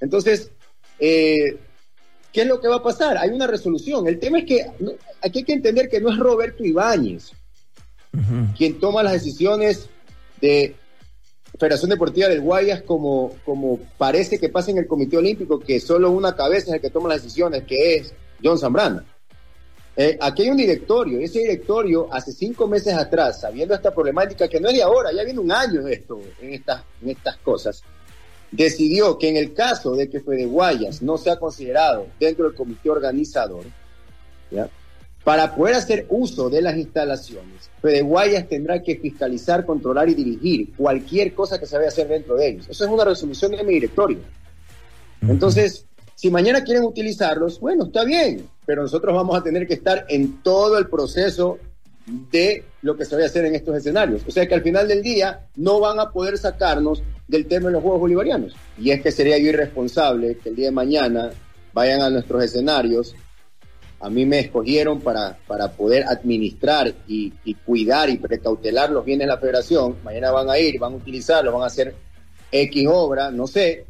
Entonces, 0.00 0.52
eh, 1.00 1.58
¿qué 2.32 2.42
es 2.42 2.46
lo 2.46 2.60
que 2.60 2.68
va 2.68 2.76
a 2.76 2.82
pasar? 2.82 3.18
Hay 3.18 3.30
una 3.30 3.48
resolución. 3.48 4.06
El 4.06 4.20
tema 4.20 4.38
es 4.38 4.44
que 4.44 4.66
aquí 5.22 5.40
hay 5.40 5.44
que 5.44 5.52
entender 5.52 5.88
que 5.88 6.00
no 6.00 6.10
es 6.10 6.18
Roberto 6.18 6.64
Ibáñez 6.64 7.32
quien 8.56 8.78
toma 8.80 9.02
las 9.02 9.12
decisiones 9.12 9.88
de 10.40 10.74
Federación 11.58 11.90
Deportiva 11.90 12.28
del 12.28 12.40
Guayas 12.40 12.82
como, 12.82 13.32
como 13.44 13.78
parece 13.98 14.38
que 14.38 14.48
pasa 14.48 14.70
en 14.70 14.78
el 14.78 14.86
Comité 14.86 15.16
Olímpico, 15.16 15.58
que 15.58 15.80
solo 15.80 16.10
una 16.10 16.34
cabeza 16.34 16.68
es 16.68 16.74
el 16.74 16.80
que 16.80 16.90
toma 16.90 17.08
las 17.08 17.22
decisiones, 17.22 17.64
que 17.64 17.96
es 17.96 18.14
John 18.42 18.58
Zambrana. 18.58 19.04
Eh, 19.96 20.18
aquí 20.20 20.42
hay 20.42 20.50
un 20.50 20.58
directorio, 20.58 21.18
ese 21.20 21.38
directorio 21.38 22.12
hace 22.12 22.32
cinco 22.32 22.66
meses 22.66 22.92
atrás, 22.92 23.40
sabiendo 23.40 23.74
esta 23.74 23.94
problemática, 23.94 24.46
que 24.46 24.60
no 24.60 24.68
es 24.68 24.74
de 24.74 24.82
ahora, 24.82 25.10
ya 25.12 25.24
viene 25.24 25.40
un 25.40 25.50
año 25.50 25.86
esto, 25.88 26.20
en 26.42 26.52
estas, 26.52 26.82
en 27.02 27.10
estas 27.10 27.38
cosas, 27.38 27.82
decidió 28.50 29.16
que 29.16 29.30
en 29.30 29.36
el 29.36 29.54
caso 29.54 29.92
de 29.92 30.10
que 30.10 30.20
Fede 30.20 30.44
Guayas 30.44 31.00
no 31.00 31.16
sea 31.16 31.38
considerado 31.38 32.08
dentro 32.20 32.44
del 32.44 32.54
comité 32.54 32.90
organizador, 32.90 33.64
¿ya? 34.50 34.68
Para 35.26 35.56
poder 35.56 35.74
hacer 35.74 36.06
uso 36.08 36.48
de 36.48 36.62
las 36.62 36.76
instalaciones, 36.76 37.68
Fede 37.82 38.02
Guayas 38.02 38.48
tendrá 38.48 38.80
que 38.80 38.94
fiscalizar, 38.94 39.66
controlar 39.66 40.08
y 40.08 40.14
dirigir 40.14 40.72
cualquier 40.76 41.34
cosa 41.34 41.58
que 41.58 41.66
se 41.66 41.74
vaya 41.74 41.88
a 41.88 41.88
hacer 41.88 42.06
dentro 42.06 42.36
de 42.36 42.50
ellos. 42.50 42.68
Eso 42.70 42.84
es 42.84 42.90
una 42.92 43.04
resolución 43.04 43.50
de 43.50 43.64
mi 43.64 43.74
directorio. 43.74 44.18
Entonces, 45.22 45.84
si 46.14 46.30
mañana 46.30 46.62
quieren 46.62 46.84
utilizarlos, 46.84 47.58
bueno, 47.58 47.86
está 47.86 48.04
bien, 48.04 48.48
pero 48.64 48.82
nosotros 48.82 49.12
vamos 49.16 49.36
a 49.36 49.42
tener 49.42 49.66
que 49.66 49.74
estar 49.74 50.06
en 50.08 50.44
todo 50.44 50.78
el 50.78 50.86
proceso 50.86 51.58
de 52.06 52.62
lo 52.82 52.96
que 52.96 53.04
se 53.04 53.16
vaya 53.16 53.26
a 53.26 53.28
hacer 53.28 53.46
en 53.46 53.56
estos 53.56 53.76
escenarios. 53.78 54.22
O 54.28 54.30
sea 54.30 54.46
que 54.46 54.54
al 54.54 54.62
final 54.62 54.86
del 54.86 55.02
día 55.02 55.48
no 55.56 55.80
van 55.80 55.98
a 55.98 56.12
poder 56.12 56.38
sacarnos 56.38 57.02
del 57.26 57.46
tema 57.46 57.66
de 57.66 57.72
los 57.72 57.82
Juegos 57.82 57.98
Bolivarianos. 57.98 58.54
Y 58.78 58.92
es 58.92 59.02
que 59.02 59.10
sería 59.10 59.38
yo 59.38 59.48
irresponsable 59.48 60.38
que 60.38 60.50
el 60.50 60.54
día 60.54 60.66
de 60.66 60.70
mañana 60.70 61.32
vayan 61.72 62.00
a 62.00 62.10
nuestros 62.10 62.44
escenarios 62.44 63.16
a 64.00 64.10
mí 64.10 64.26
me 64.26 64.40
escogieron 64.40 65.00
para, 65.00 65.38
para 65.46 65.72
poder 65.72 66.04
administrar 66.06 66.92
y, 67.08 67.32
cuidar 67.64 68.10
y 68.10 68.18
precautelar 68.18 68.90
los 68.90 69.04
bienes 69.04 69.26
de 69.26 69.32
la 69.32 69.38
federación. 69.38 69.96
Mañana 70.04 70.30
van 70.30 70.50
a 70.50 70.58
ir, 70.58 70.78
van 70.78 70.92
a 70.92 70.96
utilizarlo, 70.96 71.52
van 71.52 71.62
a 71.62 71.66
hacer 71.66 71.94
X 72.52 72.86
obra, 72.90 73.30
no 73.30 73.46
sé, 73.46 73.86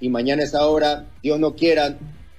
y 0.00 0.08
mañana 0.08 0.42
esa 0.42 0.66
obra, 0.66 1.04
Dios 1.22 1.38
no 1.38 1.54
quiera, 1.54 1.96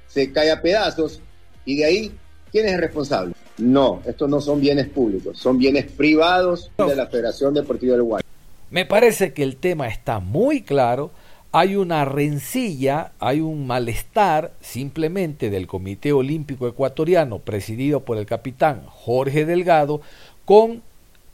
se 0.08 0.32
cae 0.32 0.52
a 0.52 0.62
pedazos, 0.62 1.22
y 1.66 1.78
de 1.78 1.86
ahí, 1.86 2.12
¿quién 2.52 2.66
es 2.66 2.74
el 2.74 2.82
responsable? 2.82 3.34
No, 3.58 4.02
estos 4.06 4.30
no 4.30 4.42
son 4.42 4.60
bienes 4.60 4.88
públicos, 4.90 5.38
son 5.38 5.58
bienes 5.58 5.86
privados 5.92 6.72
de 6.78 6.96
la 6.96 7.08
Federación 7.08 7.54
Deportiva 7.54 7.92
del 7.92 8.02
Uruguay. 8.02 8.24
Me 8.72 8.86
parece 8.86 9.34
que 9.34 9.44
el 9.44 9.58
tema 9.58 9.88
está 9.88 10.20
muy 10.20 10.64
claro 10.64 11.12
hay 11.52 11.76
una 11.76 12.06
rencilla, 12.06 13.12
hay 13.20 13.42
un 13.42 13.68
malestar 13.68 14.54
simplemente 14.62 15.50
del 15.50 15.68
Comité 15.68 16.14
Olímpico 16.14 16.68
Ecuatoriano, 16.68 17.40
presidido 17.40 18.02
por 18.02 18.18
el 18.18 18.26
capitán 18.26 18.84
Jorge 18.88 19.46
Delgado, 19.46 20.02
con 20.46 20.82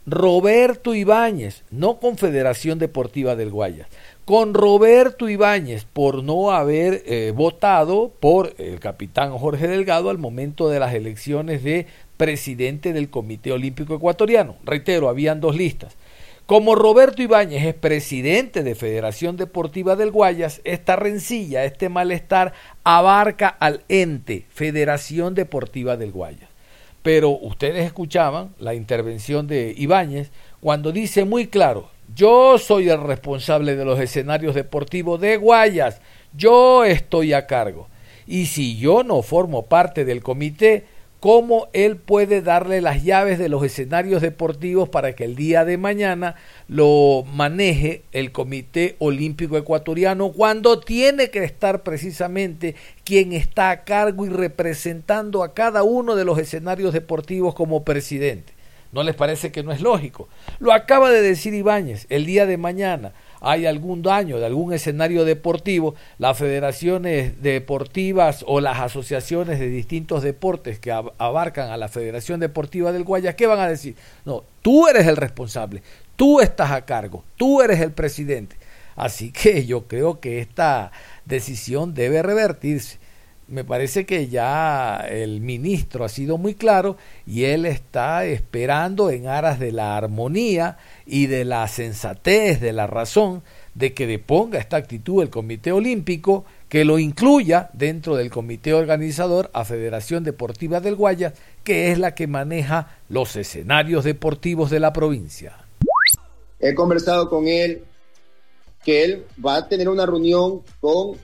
Roberto 0.06 0.94
Ibáñez, 0.94 1.62
no 1.70 1.98
con 2.00 2.16
Federación 2.16 2.78
Deportiva 2.78 3.36
del 3.36 3.50
Guayas, 3.50 3.88
con 4.24 4.54
Roberto 4.54 5.28
Ibáñez 5.28 5.84
por 5.84 6.24
no 6.24 6.50
haber 6.50 7.02
eh, 7.06 7.32
votado 7.34 8.10
por 8.18 8.54
el 8.58 8.80
capitán 8.80 9.36
Jorge 9.38 9.68
Delgado 9.68 10.10
al 10.10 10.18
momento 10.18 10.68
de 10.68 10.80
las 10.80 10.94
elecciones 10.94 11.62
de 11.62 11.86
presidente 12.16 12.92
del 12.92 13.08
Comité 13.08 13.52
Olímpico 13.52 13.94
Ecuatoriano. 13.94 14.56
Reitero, 14.64 15.08
habían 15.08 15.40
dos 15.40 15.56
listas. 15.56 15.96
Como 16.48 16.74
Roberto 16.74 17.20
Ibáñez 17.20 17.62
es 17.62 17.74
presidente 17.74 18.62
de 18.62 18.74
Federación 18.74 19.36
Deportiva 19.36 19.96
del 19.96 20.10
Guayas, 20.10 20.62
esta 20.64 20.96
rencilla, 20.96 21.64
este 21.64 21.90
malestar 21.90 22.54
abarca 22.84 23.48
al 23.48 23.82
ente 23.90 24.46
Federación 24.48 25.34
Deportiva 25.34 25.98
del 25.98 26.10
Guayas. 26.10 26.48
Pero 27.02 27.32
ustedes 27.32 27.84
escuchaban 27.84 28.54
la 28.58 28.72
intervención 28.72 29.46
de 29.46 29.74
Ibáñez 29.76 30.30
cuando 30.60 30.90
dice 30.90 31.26
muy 31.26 31.48
claro, 31.48 31.90
yo 32.14 32.56
soy 32.56 32.88
el 32.88 33.02
responsable 33.02 33.76
de 33.76 33.84
los 33.84 34.00
escenarios 34.00 34.54
deportivos 34.54 35.20
de 35.20 35.36
Guayas, 35.36 36.00
yo 36.32 36.82
estoy 36.86 37.34
a 37.34 37.46
cargo. 37.46 37.88
Y 38.26 38.46
si 38.46 38.78
yo 38.78 39.02
no 39.02 39.20
formo 39.20 39.66
parte 39.66 40.06
del 40.06 40.22
comité, 40.22 40.86
cómo 41.20 41.68
él 41.72 41.96
puede 41.96 42.42
darle 42.42 42.80
las 42.80 43.02
llaves 43.02 43.38
de 43.38 43.48
los 43.48 43.64
escenarios 43.64 44.22
deportivos 44.22 44.88
para 44.88 45.14
que 45.14 45.24
el 45.24 45.34
día 45.34 45.64
de 45.64 45.76
mañana 45.76 46.36
lo 46.68 47.24
maneje 47.32 48.02
el 48.12 48.30
Comité 48.30 48.96
Olímpico 48.98 49.56
Ecuatoriano 49.56 50.32
cuando 50.32 50.80
tiene 50.80 51.30
que 51.30 51.42
estar 51.42 51.82
precisamente 51.82 52.76
quien 53.04 53.32
está 53.32 53.70
a 53.70 53.84
cargo 53.84 54.26
y 54.26 54.28
representando 54.28 55.42
a 55.42 55.54
cada 55.54 55.82
uno 55.82 56.14
de 56.14 56.24
los 56.24 56.38
escenarios 56.38 56.92
deportivos 56.92 57.54
como 57.54 57.84
presidente. 57.84 58.52
¿No 58.92 59.02
les 59.02 59.14
parece 59.14 59.52
que 59.52 59.62
no 59.62 59.72
es 59.72 59.80
lógico? 59.82 60.28
Lo 60.60 60.72
acaba 60.72 61.10
de 61.10 61.20
decir 61.20 61.52
Ibáñez, 61.52 62.06
el 62.08 62.24
día 62.24 62.46
de 62.46 62.56
mañana 62.56 63.12
hay 63.40 63.66
algún 63.66 64.02
daño 64.02 64.38
de 64.38 64.46
algún 64.46 64.72
escenario 64.72 65.24
deportivo, 65.24 65.94
las 66.18 66.38
federaciones 66.38 67.42
deportivas 67.42 68.44
o 68.46 68.60
las 68.60 68.80
asociaciones 68.80 69.58
de 69.60 69.68
distintos 69.68 70.22
deportes 70.22 70.78
que 70.78 70.90
abarcan 70.90 71.70
a 71.70 71.76
la 71.76 71.88
Federación 71.88 72.40
Deportiva 72.40 72.92
del 72.92 73.04
Guayas, 73.04 73.34
¿qué 73.34 73.46
van 73.46 73.60
a 73.60 73.68
decir? 73.68 73.96
No, 74.24 74.44
tú 74.62 74.88
eres 74.88 75.06
el 75.06 75.16
responsable, 75.16 75.82
tú 76.16 76.40
estás 76.40 76.70
a 76.70 76.84
cargo, 76.84 77.24
tú 77.36 77.62
eres 77.62 77.80
el 77.80 77.92
presidente. 77.92 78.56
Así 78.96 79.30
que 79.30 79.64
yo 79.64 79.86
creo 79.86 80.18
que 80.18 80.40
esta 80.40 80.90
decisión 81.24 81.94
debe 81.94 82.22
revertirse 82.22 82.98
me 83.48 83.64
parece 83.64 84.04
que 84.04 84.28
ya 84.28 85.06
el 85.08 85.40
ministro 85.40 86.04
ha 86.04 86.08
sido 86.08 86.36
muy 86.36 86.54
claro 86.54 86.96
y 87.26 87.44
él 87.44 87.64
está 87.64 88.26
esperando 88.26 89.10
en 89.10 89.26
aras 89.26 89.58
de 89.58 89.72
la 89.72 89.96
armonía 89.96 90.76
y 91.06 91.26
de 91.26 91.46
la 91.46 91.66
sensatez, 91.66 92.60
de 92.60 92.74
la 92.74 92.86
razón, 92.86 93.42
de 93.74 93.94
que 93.94 94.06
deponga 94.06 94.58
esta 94.58 94.76
actitud 94.76 95.22
el 95.22 95.30
Comité 95.30 95.72
Olímpico, 95.72 96.44
que 96.68 96.84
lo 96.84 96.98
incluya 96.98 97.70
dentro 97.72 98.16
del 98.16 98.30
comité 98.30 98.74
organizador 98.74 99.50
a 99.54 99.64
Federación 99.64 100.24
Deportiva 100.24 100.80
del 100.80 100.96
Guayas, 100.96 101.32
que 101.64 101.90
es 101.90 101.98
la 101.98 102.14
que 102.14 102.26
maneja 102.26 102.98
los 103.08 103.34
escenarios 103.36 104.04
deportivos 104.04 104.68
de 104.68 104.80
la 104.80 104.92
provincia. 104.92 105.56
He 106.60 106.74
conversado 106.74 107.30
con 107.30 107.48
él 107.48 107.84
que 108.84 109.04
él 109.04 109.24
va 109.44 109.56
a 109.56 109.68
tener 109.68 109.88
una 109.88 110.04
reunión 110.04 110.62
con 110.80 111.16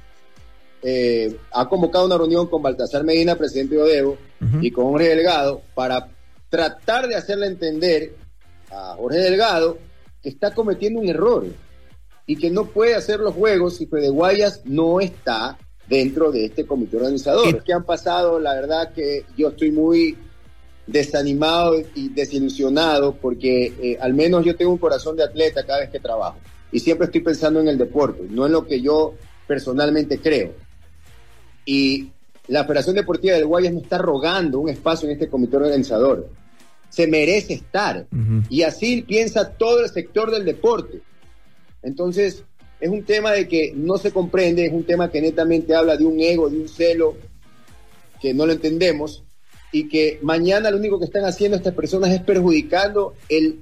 eh, 0.86 1.34
ha 1.50 1.66
convocado 1.66 2.04
una 2.04 2.18
reunión 2.18 2.46
con 2.46 2.60
Baltasar 2.60 3.04
Medina, 3.04 3.36
presidente 3.36 3.74
de 3.74 3.82
Odebo, 3.82 4.18
y 4.60 4.70
con 4.70 4.90
Jorge 4.90 5.08
Delgado 5.08 5.62
para 5.74 6.08
tratar 6.50 7.08
de 7.08 7.16
hacerle 7.16 7.46
entender 7.46 8.14
a 8.70 8.94
Jorge 8.98 9.18
Delgado 9.18 9.78
que 10.22 10.28
está 10.28 10.52
cometiendo 10.52 11.00
un 11.00 11.08
error 11.08 11.46
y 12.26 12.36
que 12.36 12.50
no 12.50 12.66
puede 12.66 12.94
hacer 12.94 13.20
los 13.20 13.34
juegos 13.34 13.78
si 13.78 13.86
Fede 13.86 14.10
Guayas 14.10 14.60
no 14.66 15.00
está 15.00 15.56
dentro 15.88 16.30
de 16.30 16.44
este 16.44 16.66
comité 16.66 16.98
organizador. 16.98 17.64
que 17.64 17.72
han 17.72 17.84
pasado, 17.84 18.38
la 18.38 18.52
verdad 18.52 18.92
que 18.92 19.24
yo 19.36 19.48
estoy 19.48 19.70
muy 19.70 20.18
desanimado 20.86 21.76
y 21.94 22.10
desilusionado 22.10 23.14
porque 23.14 23.72
eh, 23.80 23.98
al 23.98 24.12
menos 24.12 24.44
yo 24.44 24.54
tengo 24.54 24.72
un 24.72 24.78
corazón 24.78 25.16
de 25.16 25.24
atleta 25.24 25.64
cada 25.64 25.80
vez 25.80 25.88
que 25.88 25.98
trabajo 25.98 26.36
y 26.70 26.80
siempre 26.80 27.06
estoy 27.06 27.22
pensando 27.22 27.60
en 27.60 27.68
el 27.68 27.78
deporte, 27.78 28.26
no 28.28 28.44
en 28.44 28.52
lo 28.52 28.66
que 28.66 28.82
yo 28.82 29.14
personalmente 29.46 30.18
creo. 30.18 30.52
Y 31.64 32.10
la 32.48 32.64
Federación 32.64 32.96
Deportiva 32.96 33.34
del 33.34 33.46
Guayas 33.46 33.72
no 33.72 33.80
está 33.80 33.98
rogando 33.98 34.58
un 34.58 34.68
espacio 34.68 35.08
en 35.08 35.14
este 35.14 35.28
comité 35.28 35.56
organizador. 35.56 36.28
Se 36.90 37.06
merece 37.06 37.54
estar. 37.54 38.06
Y 38.48 38.62
así 38.62 39.02
piensa 39.02 39.50
todo 39.50 39.80
el 39.80 39.90
sector 39.90 40.30
del 40.30 40.44
deporte. 40.44 41.00
Entonces, 41.82 42.44
es 42.80 42.90
un 42.90 43.02
tema 43.04 43.32
de 43.32 43.48
que 43.48 43.72
no 43.74 43.98
se 43.98 44.12
comprende, 44.12 44.66
es 44.66 44.72
un 44.72 44.84
tema 44.84 45.10
que 45.10 45.20
netamente 45.20 45.74
habla 45.74 45.96
de 45.96 46.04
un 46.04 46.20
ego, 46.20 46.50
de 46.50 46.58
un 46.58 46.68
celo, 46.68 47.16
que 48.20 48.34
no 48.34 48.46
lo 48.46 48.52
entendemos, 48.52 49.24
y 49.72 49.88
que 49.88 50.18
mañana 50.22 50.70
lo 50.70 50.76
único 50.76 50.98
que 50.98 51.06
están 51.06 51.24
haciendo 51.24 51.56
estas 51.56 51.74
personas 51.74 52.10
es 52.10 52.20
perjudicando 52.20 53.14
el, 53.28 53.60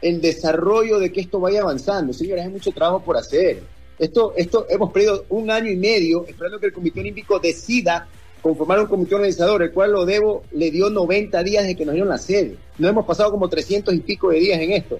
el 0.00 0.20
desarrollo 0.20 0.98
de 0.98 1.10
que 1.10 1.20
esto 1.20 1.40
vaya 1.40 1.62
avanzando. 1.62 2.12
Señores, 2.12 2.44
hay 2.44 2.50
mucho 2.50 2.70
trabajo 2.70 3.02
por 3.02 3.16
hacer. 3.16 3.62
Esto, 3.98 4.32
esto 4.36 4.66
hemos 4.68 4.92
perdido 4.92 5.24
un 5.28 5.50
año 5.50 5.70
y 5.70 5.76
medio 5.76 6.24
esperando 6.26 6.58
que 6.58 6.66
el 6.66 6.72
Comité 6.72 7.00
Olímpico 7.00 7.38
decida 7.38 8.08
conformar 8.42 8.80
un 8.80 8.86
comité 8.86 9.14
organizador, 9.14 9.62
el 9.62 9.70
cual 9.70 9.92
lo 9.92 10.04
debo, 10.04 10.42
le 10.50 10.70
dio 10.70 10.90
90 10.90 11.42
días 11.44 11.64
de 11.64 11.76
que 11.76 11.86
nos 11.86 11.94
dieron 11.94 12.08
la 12.08 12.18
sede. 12.18 12.56
No 12.76 12.88
hemos 12.88 13.06
pasado 13.06 13.30
como 13.30 13.48
300 13.48 13.94
y 13.94 14.00
pico 14.00 14.30
de 14.30 14.40
días 14.40 14.60
en 14.60 14.72
esto. 14.72 14.98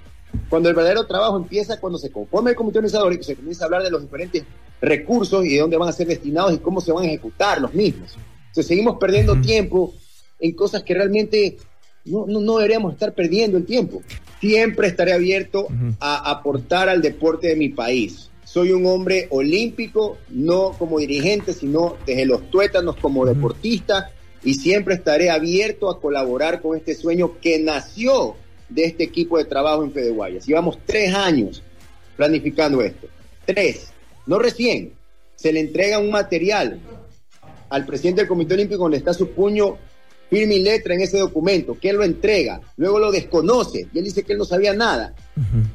Cuando 0.49 0.69
el 0.69 0.75
verdadero 0.75 1.05
trabajo 1.07 1.37
empieza, 1.37 1.81
cuando 1.81 1.99
se 1.99 2.11
conforma 2.11 2.51
el 2.51 2.57
comité 2.57 2.79
organizador 2.79 3.13
y 3.13 3.23
se 3.23 3.35
comienza 3.35 3.65
a 3.65 3.67
hablar 3.67 3.83
de 3.83 3.91
los 3.91 4.01
diferentes 4.01 4.45
recursos 4.81 5.45
y 5.45 5.55
de 5.55 5.59
dónde 5.59 5.77
van 5.77 5.89
a 5.89 5.93
ser 5.93 6.07
destinados 6.07 6.55
y 6.55 6.59
cómo 6.59 6.81
se 6.81 6.93
van 6.93 7.05
a 7.05 7.09
ejecutar 7.09 7.61
los 7.61 7.75
mismos. 7.75 8.17
Entonces 8.47 8.67
seguimos 8.67 8.97
perdiendo 8.99 9.41
tiempo 9.41 9.93
en 10.39 10.53
cosas 10.53 10.85
que 10.85 10.95
realmente 10.95 11.57
no, 12.05 12.27
no, 12.27 12.57
deberíamos 12.57 12.93
estar 12.93 13.13
perdiendo 13.13 13.59
el 13.59 13.65
tiempo. 13.65 14.03
Siempre 14.41 14.89
estaré 14.89 15.13
abierto 15.13 15.67
a 15.99 16.31
aportar 16.31 16.89
al 16.89 17.03
deporte 17.03 17.49
de 17.49 17.57
mi 17.57 17.71
país 17.71 18.31
soy 18.53 18.73
un 18.73 18.85
hombre 18.85 19.29
olímpico, 19.31 20.19
no 20.29 20.73
como 20.73 20.99
dirigente, 20.99 21.55
sino 21.55 21.97
desde 22.05 22.27
los 22.27 22.51
tuétanos 22.51 22.97
como 22.97 23.25
deportista 23.25 24.11
y 24.45 24.55
siempre 24.55 24.95
estaré 24.95 25.31
abierto 25.31 25.89
a 25.89 25.99
colaborar 25.99 26.61
con 26.61 26.77
este 26.77 26.95
sueño 26.95 27.41
que 27.41 27.59
nació 27.61 28.37
de 28.69 28.85
este 28.85 29.05
equipo 29.05 29.39
de 29.39 29.47
trabajo 29.47 29.85
en 29.85 29.93
Fede 29.93 30.11
Guayas. 30.11 30.45
Llevamos 30.45 30.77
tres 30.85 31.15
años 31.15 31.63
planificando 32.15 32.83
esto. 32.83 33.07
Tres, 33.47 33.91
no 34.27 34.39
recién. 34.39 34.93
Se 35.35 35.51
le 35.51 35.61
entrega 35.61 35.99
un 35.99 36.11
material 36.11 36.79
al 37.71 37.87
presidente 37.87 38.21
del 38.21 38.29
Comité 38.29 38.53
Olímpico 38.53 38.83
donde 38.83 38.99
está 38.99 39.15
su 39.15 39.31
puño 39.31 39.79
firme 40.29 40.57
y 40.57 40.63
letra 40.63 40.95
en 40.95 41.01
ese 41.01 41.19
documento, 41.19 41.79
que 41.81 41.89
él 41.89 41.97
lo 41.97 42.05
entrega, 42.05 42.61
luego 42.77 42.99
lo 42.99 43.11
desconoce 43.11 43.87
y 43.95 43.99
él 43.99 44.05
dice 44.05 44.25
que 44.25 44.33
él 44.33 44.39
no 44.39 44.45
sabía 44.45 44.75
nada. 44.75 45.15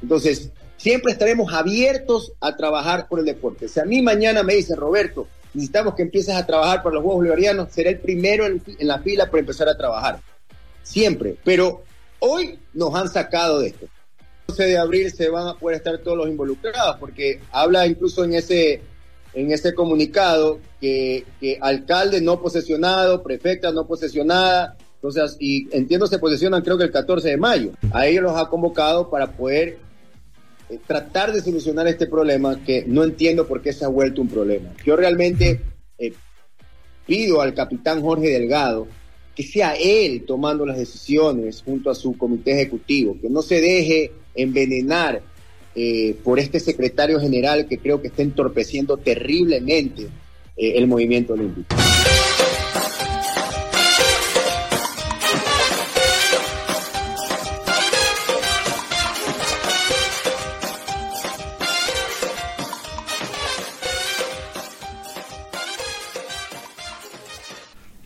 Entonces, 0.03 0.51
siempre 0.77 1.11
estaremos 1.11 1.51
abiertos 1.53 2.33
a 2.39 2.55
trabajar 2.55 3.07
por 3.07 3.19
el 3.19 3.25
deporte. 3.25 3.67
Si 3.67 3.79
a 3.79 3.85
mí 3.85 4.01
mañana 4.01 4.43
me 4.43 4.55
dice, 4.55 4.75
Roberto, 4.75 5.27
necesitamos 5.53 5.95
que 5.95 6.03
empieces 6.03 6.35
a 6.35 6.45
trabajar 6.45 6.83
por 6.83 6.93
los 6.93 7.01
Juegos 7.01 7.19
Bolivarianos, 7.19 7.71
seré 7.71 7.91
el 7.91 7.99
primero 7.99 8.45
en, 8.45 8.61
la 8.79 8.99
fila 8.99 9.29
por 9.29 9.39
empezar 9.39 9.67
a 9.67 9.77
trabajar. 9.77 10.19
Siempre. 10.83 11.35
Pero 11.43 11.83
hoy 12.19 12.59
nos 12.73 12.93
han 12.95 13.09
sacado 13.09 13.59
de 13.59 13.69
esto. 13.69 13.85
El 13.85 14.55
12 14.55 14.65
de 14.65 14.77
abril 14.77 15.11
se 15.11 15.29
van 15.29 15.47
a 15.47 15.55
poder 15.55 15.77
estar 15.77 15.97
todos 15.97 16.17
los 16.17 16.27
involucrados, 16.27 16.97
porque 16.99 17.41
habla 17.51 17.85
incluso 17.85 18.23
en 18.23 18.35
ese, 18.35 18.81
en 19.33 19.51
comunicado 19.75 20.59
que, 20.79 21.25
que 21.41 21.57
alcalde 21.59 22.21
no 22.21 22.39
posesionado, 22.41 23.23
prefecta 23.23 23.71
no 23.71 23.85
posesionada, 23.85 24.77
entonces, 24.95 25.37
y 25.39 25.67
entiendo 25.75 26.07
se 26.07 26.17
posesionan 26.17 26.63
creo 26.63 26.77
que 26.77 26.85
el 26.85 26.91
14 26.91 27.29
de 27.29 27.37
mayo. 27.37 27.71
A 27.91 28.07
ellos 28.07 28.23
los 28.23 28.37
ha 28.37 28.49
convocado 28.49 29.09
para 29.09 29.31
poder 29.31 29.77
eh, 30.69 30.79
tratar 30.85 31.31
de 31.31 31.41
solucionar 31.41 31.87
este 31.87 32.07
problema 32.07 32.61
que 32.63 32.83
no 32.85 33.03
entiendo 33.03 33.47
por 33.47 33.61
qué 33.61 33.71
se 33.71 33.85
ha 33.85 33.87
vuelto 33.87 34.21
un 34.21 34.27
problema. 34.27 34.73
Yo 34.85 34.95
realmente 34.95 35.61
eh, 35.97 36.13
pido 37.05 37.41
al 37.41 37.53
capitán 37.53 38.01
Jorge 38.01 38.29
Delgado 38.29 38.87
que 39.33 39.43
sea 39.43 39.75
él 39.75 40.23
tomando 40.25 40.65
las 40.65 40.77
decisiones 40.77 41.61
junto 41.63 41.89
a 41.89 41.95
su 41.95 42.17
comité 42.17 42.53
ejecutivo, 42.53 43.15
que 43.21 43.29
no 43.29 43.43
se 43.43 43.61
deje 43.61 44.11
envenenar 44.33 45.21
eh, 45.75 46.15
por 46.23 46.39
este 46.39 46.59
secretario 46.59 47.19
general 47.19 47.67
que 47.67 47.77
creo 47.77 48.01
que 48.01 48.07
está 48.07 48.23
entorpeciendo 48.23 48.97
terriblemente 48.97 50.07
el 50.59 50.87
movimiento 50.87 51.33
olímpico. 51.33 51.75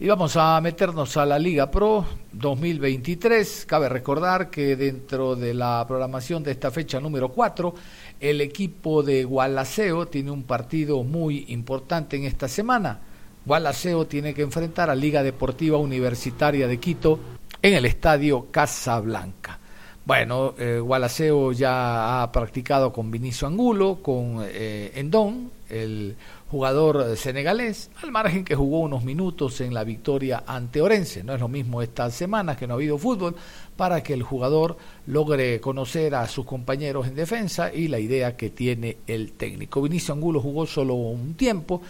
Y 0.02 0.08
vamos 0.08 0.36
a 0.36 0.60
meternos 0.62 1.16
a 1.16 1.28
la 1.28 1.38
Liga 1.38 1.70
Pro 1.70 2.04
2023. 2.32 3.68
Cabe 3.68 3.88
recordar 3.88 4.50
que 4.50 4.76
dentro 4.76 5.36
de 5.36 5.54
la 5.54 5.86
programación 5.88 6.42
de 6.42 6.50
esta 6.50 6.72
fecha 6.72 7.00
número 7.00 7.30
4, 7.30 7.76
el 8.20 8.42
equipo 8.42 9.04
de 9.04 9.24
Gualaceo 9.24 10.08
tiene 10.08 10.32
un 10.32 10.42
partido 10.42 11.04
muy 11.04 11.46
importante 11.50 12.18
en 12.18 12.24
esta 12.24 12.48
semana. 12.48 13.00
Gualaceo 13.46 14.08
tiene 14.08 14.34
que 14.34 14.42
enfrentar 14.42 14.90
a 14.90 14.96
Liga 14.96 15.22
Deportiva 15.22 15.78
Universitaria 15.78 16.68
de 16.68 16.80
Quito 16.80 17.20
en 17.62 17.76
el 17.76 17.86
estadio 17.86 18.48
Casablanca. 18.50 19.61
Bueno, 20.04 20.56
eh, 20.58 20.80
Gualaceo 20.80 21.52
ya 21.52 22.24
ha 22.24 22.32
practicado 22.32 22.92
con 22.92 23.12
Vinicio 23.12 23.48
Angulo, 23.48 24.00
con 24.02 24.44
eh, 24.44 24.92
Endón, 24.96 25.52
el 25.70 26.16
jugador 26.50 27.16
senegalés, 27.16 27.92
al 28.02 28.12
margen 28.12 28.44
que 28.44 28.56
jugó 28.56 28.80
unos 28.80 29.04
minutos 29.04 29.62
en 29.62 29.76
la 29.76 29.84
victoria 29.84 30.44
ante 30.48 30.82
Orense. 30.82 31.24
No 31.24 31.36
es 31.36 31.40
lo 31.40 31.48
mismo 31.48 31.84
esta 31.84 32.10
semana 32.10 32.58
que 32.58 32.66
no 32.66 32.74
ha 32.74 32.78
habido 32.78 32.98
fútbol 32.98 33.36
para 33.78 34.02
que 34.02 34.14
el 34.14 34.24
jugador 34.24 34.76
logre 35.06 35.62
conocer 35.62 36.16
a 36.16 36.28
sus 36.28 36.46
compañeros 36.46 37.08
en 37.08 37.16
defensa 37.16 37.72
y 37.72 37.88
la 37.88 38.00
idea 38.00 38.36
que 38.36 38.50
tiene 38.50 38.98
el 39.06 39.34
técnico. 39.34 39.84
Vinicio 39.84 40.16
Angulo 40.16 40.42
jugó 40.42 40.66
solo 40.66 40.96
un 40.96 41.36
tiempo, 41.36 41.82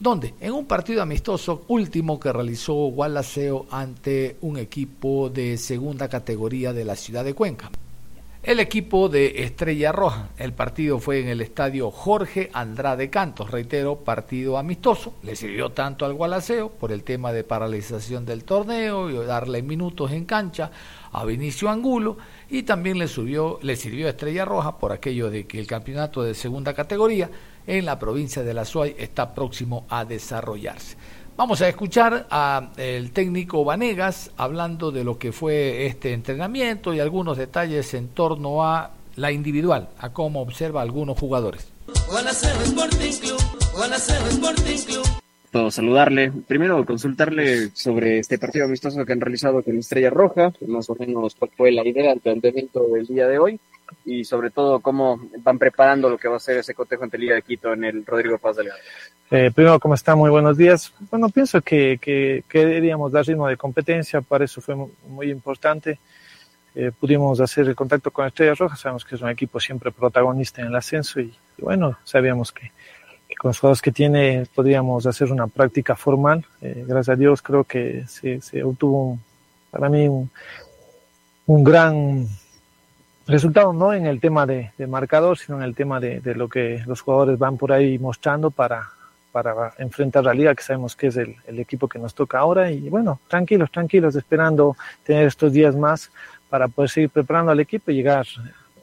donde 0.00 0.34
en 0.40 0.52
un 0.52 0.66
partido 0.66 1.02
amistoso 1.02 1.64
último 1.68 2.20
que 2.20 2.32
realizó 2.32 2.74
Gualaceo 2.74 3.66
ante 3.70 4.36
un 4.42 4.56
equipo 4.56 5.28
de 5.28 5.56
segunda 5.56 6.08
categoría 6.08 6.72
de 6.72 6.84
la 6.84 6.96
ciudad 6.96 7.24
de 7.24 7.34
Cuenca. 7.34 7.70
el 8.40 8.60
equipo 8.60 9.08
de 9.08 9.42
Estrella 9.42 9.92
Roja. 9.92 10.30
El 10.38 10.52
partido 10.52 11.00
fue 11.00 11.20
en 11.20 11.28
el 11.28 11.40
estadio 11.40 11.90
Jorge 11.90 12.48
Andrade 12.52 13.10
Cantos, 13.10 13.50
reitero, 13.50 13.96
partido 13.96 14.56
amistoso. 14.56 15.14
Le 15.22 15.36
sirvió 15.36 15.70
tanto 15.70 16.06
al 16.06 16.14
Gualaceo 16.14 16.70
por 16.70 16.92
el 16.92 17.02
tema 17.02 17.32
de 17.32 17.44
paralización 17.44 18.24
del 18.24 18.44
torneo 18.44 19.10
y 19.10 19.26
darle 19.26 19.60
minutos 19.62 20.12
en 20.12 20.24
cancha 20.24 20.70
a 21.12 21.24
Vinicio 21.24 21.68
Angulo 21.68 22.16
y 22.48 22.62
también 22.62 22.98
le, 22.98 23.08
subió, 23.08 23.58
le 23.60 23.76
sirvió 23.76 24.06
a 24.06 24.10
Estrella 24.10 24.44
Roja 24.44 24.78
por 24.78 24.92
aquello 24.92 25.30
de 25.30 25.46
que 25.46 25.58
el 25.58 25.66
campeonato 25.66 26.22
de 26.22 26.34
segunda 26.34 26.72
categoría 26.72 27.28
en 27.68 27.84
la 27.84 27.98
provincia 27.98 28.42
de 28.42 28.54
La 28.54 28.64
Suay 28.64 28.96
está 28.98 29.34
próximo 29.34 29.84
a 29.90 30.04
desarrollarse. 30.04 30.96
Vamos 31.36 31.60
a 31.60 31.68
escuchar 31.68 32.26
al 32.30 33.10
técnico 33.12 33.64
Vanegas 33.64 34.32
hablando 34.36 34.90
de 34.90 35.04
lo 35.04 35.18
que 35.18 35.30
fue 35.30 35.86
este 35.86 36.12
entrenamiento 36.12 36.92
y 36.92 36.98
algunos 36.98 37.36
detalles 37.36 37.94
en 37.94 38.08
torno 38.08 38.64
a 38.64 38.90
la 39.14 39.30
individual, 39.30 39.90
a 39.98 40.10
cómo 40.10 40.40
observa 40.40 40.82
algunos 40.82 41.16
jugadores. 41.16 41.68
Todo 45.58 45.72
saludarle. 45.72 46.30
Primero 46.46 46.86
consultarle 46.86 47.70
sobre 47.74 48.20
este 48.20 48.38
partido 48.38 48.66
amistoso 48.66 49.04
que 49.04 49.12
han 49.12 49.20
realizado 49.20 49.60
con 49.60 49.76
Estrella 49.76 50.08
Roja, 50.08 50.52
más 50.68 50.88
o 50.88 50.94
menos 50.94 51.34
cuál 51.34 51.50
fue 51.56 51.72
la 51.72 51.84
idea, 51.84 52.12
el 52.12 52.20
planteamiento 52.20 52.86
del 52.86 53.08
día 53.08 53.26
de 53.26 53.40
hoy 53.40 53.58
y 54.04 54.22
sobre 54.22 54.50
todo 54.50 54.78
cómo 54.78 55.20
van 55.40 55.58
preparando 55.58 56.08
lo 56.08 56.16
que 56.16 56.28
va 56.28 56.36
a 56.36 56.38
ser 56.38 56.58
ese 56.58 56.74
cotejo 56.74 57.02
ante 57.02 57.18
Liga 57.18 57.34
de 57.34 57.42
Quito 57.42 57.72
en 57.72 57.82
el 57.82 58.06
Rodrigo 58.06 58.38
Paz 58.38 58.54
Delgado. 58.54 58.78
Eh, 59.32 59.50
primero, 59.52 59.80
¿cómo 59.80 59.94
está? 59.94 60.14
Muy 60.14 60.30
buenos 60.30 60.56
días. 60.56 60.94
Bueno, 61.10 61.28
pienso 61.28 61.60
que, 61.60 61.98
que, 62.00 62.44
queríamos 62.48 63.10
dar 63.10 63.26
ritmo 63.26 63.48
de 63.48 63.56
competencia, 63.56 64.20
para 64.20 64.44
eso 64.44 64.60
fue 64.60 64.76
muy 65.08 65.28
importante. 65.28 65.98
Eh, 66.76 66.92
pudimos 66.92 67.40
hacer 67.40 67.66
el 67.66 67.74
contacto 67.74 68.12
con 68.12 68.28
Estrella 68.28 68.54
Roja, 68.54 68.76
sabemos 68.76 69.04
que 69.04 69.16
es 69.16 69.22
un 69.22 69.28
equipo 69.28 69.58
siempre 69.58 69.90
protagonista 69.90 70.60
en 70.60 70.68
el 70.68 70.76
ascenso 70.76 71.18
y, 71.18 71.34
bueno, 71.58 71.98
sabíamos 72.04 72.52
que, 72.52 72.70
con 73.38 73.50
los 73.50 73.58
jugadores 73.60 73.80
que 73.80 73.92
tiene 73.92 74.46
podríamos 74.54 75.06
hacer 75.06 75.30
una 75.32 75.46
práctica 75.46 75.94
formal. 75.94 76.44
Eh, 76.60 76.84
gracias 76.86 77.14
a 77.14 77.16
Dios 77.16 77.40
creo 77.40 77.64
que 77.64 78.04
se, 78.08 78.62
obtuvo 78.64 79.18
para 79.70 79.88
mí 79.88 80.08
un, 80.08 80.30
un 81.46 81.64
gran 81.64 82.26
resultado 83.26 83.72
no 83.72 83.92
en 83.92 84.06
el 84.06 84.20
tema 84.20 84.44
de, 84.44 84.72
marcador, 84.88 85.38
sino 85.38 85.58
en 85.58 85.64
el 85.64 85.74
tema 85.74 86.00
de, 86.00 86.20
lo 86.34 86.48
que 86.48 86.82
los 86.86 87.00
jugadores 87.00 87.38
van 87.38 87.56
por 87.56 87.72
ahí 87.72 87.98
mostrando 87.98 88.50
para, 88.50 88.88
para 89.30 89.72
enfrentar 89.78 90.24
la 90.24 90.34
liga, 90.34 90.54
que 90.54 90.62
sabemos 90.62 90.96
que 90.96 91.08
es 91.08 91.16
el, 91.16 91.36
el, 91.46 91.60
equipo 91.60 91.86
que 91.86 91.98
nos 91.98 92.14
toca 92.14 92.38
ahora. 92.38 92.70
Y 92.70 92.88
bueno, 92.88 93.20
tranquilos, 93.28 93.70
tranquilos, 93.70 94.16
esperando 94.16 94.76
tener 95.04 95.26
estos 95.26 95.52
días 95.52 95.76
más 95.76 96.10
para 96.48 96.66
poder 96.68 96.90
seguir 96.90 97.10
preparando 97.10 97.52
al 97.52 97.60
equipo 97.60 97.90
y 97.90 97.96
llegar, 97.96 98.26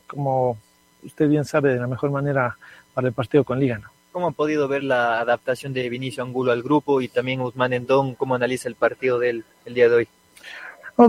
como 0.05 0.57
usted 1.03 1.27
bien 1.27 1.43
sabe, 1.43 1.73
de 1.73 1.79
la 1.79 1.87
mejor 1.87 2.11
manera 2.11 2.55
para 2.93 3.07
el 3.07 3.13
partido 3.13 3.43
con 3.43 3.59
Liga. 3.59 3.79
¿no? 3.79 3.94
¿Cómo 4.15 4.27
ha 4.27 4.31
podido 4.31 4.69
ver 4.69 4.81
la 4.81 5.19
adaptación 5.19 5.73
de 5.73 5.89
Vinicio 5.89 6.23
Angulo 6.23 6.53
al 6.53 6.63
grupo 6.63 7.01
y 7.01 7.09
también 7.09 7.41
Usman 7.41 7.73
Endón? 7.73 8.15
¿Cómo 8.15 8.33
analiza 8.33 8.69
el 8.69 8.75
partido 8.75 9.19
del 9.19 9.43
el 9.65 9.73
día 9.73 9.89
de 9.89 9.95
hoy? 9.95 10.07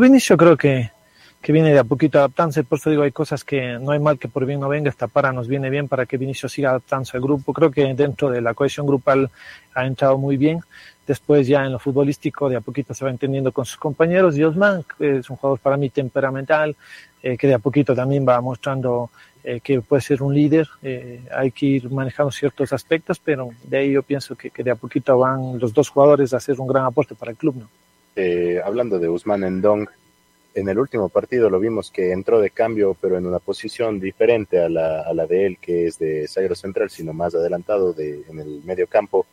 Vinicio 0.00 0.36
creo 0.36 0.56
que 0.56 0.90
que 1.40 1.52
viene 1.52 1.72
de 1.72 1.78
a 1.78 1.84
poquito 1.84 2.18
adaptándose, 2.18 2.64
por 2.64 2.80
eso 2.80 2.90
digo, 2.90 3.04
hay 3.04 3.12
cosas 3.12 3.44
que 3.44 3.78
no 3.78 3.92
hay 3.92 4.00
mal 4.00 4.18
que 4.18 4.26
por 4.26 4.44
bien 4.44 4.58
no 4.58 4.68
venga, 4.68 4.90
esta 4.90 5.06
para 5.06 5.32
nos 5.32 5.46
viene 5.46 5.70
bien 5.70 5.86
para 5.86 6.04
que 6.04 6.16
Vinicio 6.16 6.48
siga 6.48 6.70
adaptándose 6.70 7.16
al 7.16 7.22
grupo, 7.22 7.52
creo 7.52 7.70
que 7.70 7.94
dentro 7.94 8.28
de 8.28 8.40
la 8.40 8.54
cohesión 8.54 8.84
grupal 8.88 9.30
ha 9.72 9.86
entrado 9.86 10.18
muy 10.18 10.36
bien, 10.36 10.58
después 11.06 11.46
ya 11.46 11.64
en 11.64 11.70
lo 11.70 11.78
futbolístico 11.78 12.48
de 12.48 12.56
a 12.56 12.60
poquito 12.60 12.92
se 12.92 13.04
va 13.04 13.12
entendiendo 13.12 13.52
con 13.52 13.64
sus 13.64 13.76
compañeros 13.76 14.36
y 14.36 14.42
Osman 14.42 14.84
es 14.98 15.30
un 15.30 15.36
jugador 15.36 15.60
para 15.60 15.76
mí 15.76 15.90
temperamental, 15.90 16.74
eh, 17.22 17.36
que 17.36 17.46
de 17.46 17.54
a 17.54 17.60
poquito 17.60 17.94
también 17.94 18.26
va 18.26 18.40
mostrando 18.40 19.10
eh, 19.48 19.60
que 19.60 19.80
puede 19.80 20.02
ser 20.02 20.24
un 20.24 20.34
líder, 20.34 20.66
eh, 20.82 21.20
hay 21.30 21.52
que 21.52 21.66
ir 21.66 21.88
manejando 21.88 22.32
ciertos 22.32 22.72
aspectos, 22.72 23.20
pero 23.20 23.50
de 23.62 23.76
ahí 23.78 23.92
yo 23.92 24.02
pienso 24.02 24.34
que, 24.34 24.50
de 24.50 24.70
a 24.72 24.74
poquito 24.74 25.16
van 25.16 25.60
los 25.60 25.72
dos 25.72 25.88
jugadores 25.88 26.34
a 26.34 26.38
hacer 26.38 26.60
un 26.60 26.66
gran 26.66 26.84
aporte 26.84 27.14
para 27.14 27.30
el 27.30 27.36
club. 27.36 27.54
¿no? 27.54 27.68
hablando 28.64 28.98
de 28.98 29.08
Usman 29.08 29.44
Endong, 29.44 29.86
en 30.52 30.68
el 30.68 30.78
último 30.80 31.08
partido 31.08 31.48
lo 31.48 31.60
vimos 31.60 31.92
que 31.92 32.10
entró 32.10 32.40
de 32.40 32.50
cambio, 32.50 32.96
pero 33.00 33.18
en 33.18 33.26
una 33.26 33.38
posición 33.38 34.00
diferente 34.00 34.58
a 34.58 34.68
la, 34.68 35.02
a 35.02 35.14
la 35.14 35.26
de 35.26 35.46
él, 35.46 35.58
que 35.60 35.86
es 35.86 35.98
de 36.00 36.26
zaguero 36.26 36.56
central, 36.56 36.90
sino 36.90 37.12
más 37.12 37.32
adelantado 37.36 37.92
de, 37.92 38.24
en 38.28 38.40
el 38.40 38.62
medio 38.64 38.88
campo. 38.88 39.26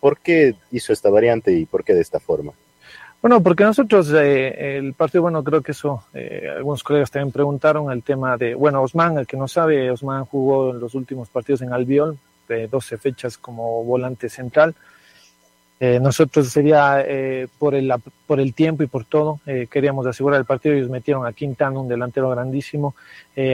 ¿Por 0.00 0.20
qué 0.20 0.54
hizo 0.70 0.94
esta 0.94 1.10
variante 1.10 1.52
y 1.52 1.66
por 1.66 1.84
qué 1.84 1.92
de 1.92 2.00
esta 2.00 2.18
forma? 2.18 2.54
Bueno, 3.22 3.42
porque 3.42 3.64
nosotros, 3.64 4.10
eh, 4.14 4.78
el 4.78 4.94
partido, 4.94 5.20
bueno, 5.20 5.44
creo 5.44 5.60
que 5.60 5.72
eso, 5.72 6.04
eh, 6.14 6.48
algunos 6.56 6.82
colegas 6.82 7.10
también 7.10 7.32
preguntaron 7.32 7.92
el 7.92 8.02
tema 8.02 8.38
de, 8.38 8.54
bueno, 8.54 8.80
Osman, 8.80 9.18
el 9.18 9.26
que 9.26 9.36
no 9.36 9.46
sabe, 9.46 9.90
Osman 9.90 10.24
jugó 10.24 10.70
en 10.70 10.80
los 10.80 10.94
últimos 10.94 11.28
partidos 11.28 11.60
en 11.60 11.70
Albiol, 11.70 12.16
de 12.48 12.66
12 12.66 12.96
fechas 12.96 13.36
como 13.36 13.84
volante 13.84 14.30
central. 14.30 14.74
Eh, 15.78 16.00
nosotros 16.00 16.48
sería 16.48 17.02
eh, 17.06 17.46
por, 17.58 17.74
el, 17.74 17.92
por 18.26 18.40
el 18.40 18.54
tiempo 18.54 18.84
y 18.84 18.86
por 18.86 19.04
todo, 19.04 19.40
queríamos 19.70 20.06
asegurar 20.06 20.40
el 20.40 20.46
partido, 20.46 20.74
ellos 20.74 20.88
metieron 20.88 21.26
a 21.26 21.32
Quintana, 21.34 21.78
un 21.78 21.88
delantero 21.88 22.30
grandísimo, 22.30 22.94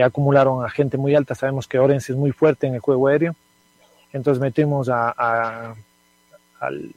acumularon 0.03 0.63
a 0.63 0.69
gente 0.69 0.97
muy 0.97 1.13
alta, 1.13 1.35
sabemos 1.35 1.67
que 1.67 1.79
Orense 1.79 2.13
es 2.13 2.17
muy 2.17 2.31
fuerte 2.31 2.67
en 2.67 2.75
el 2.75 2.79
juego 2.79 3.07
aéreo, 3.07 3.35
entonces 4.13 4.41
metimos 4.41 4.87
a, 4.89 5.13
a, 5.17 5.75
al, 6.59 6.91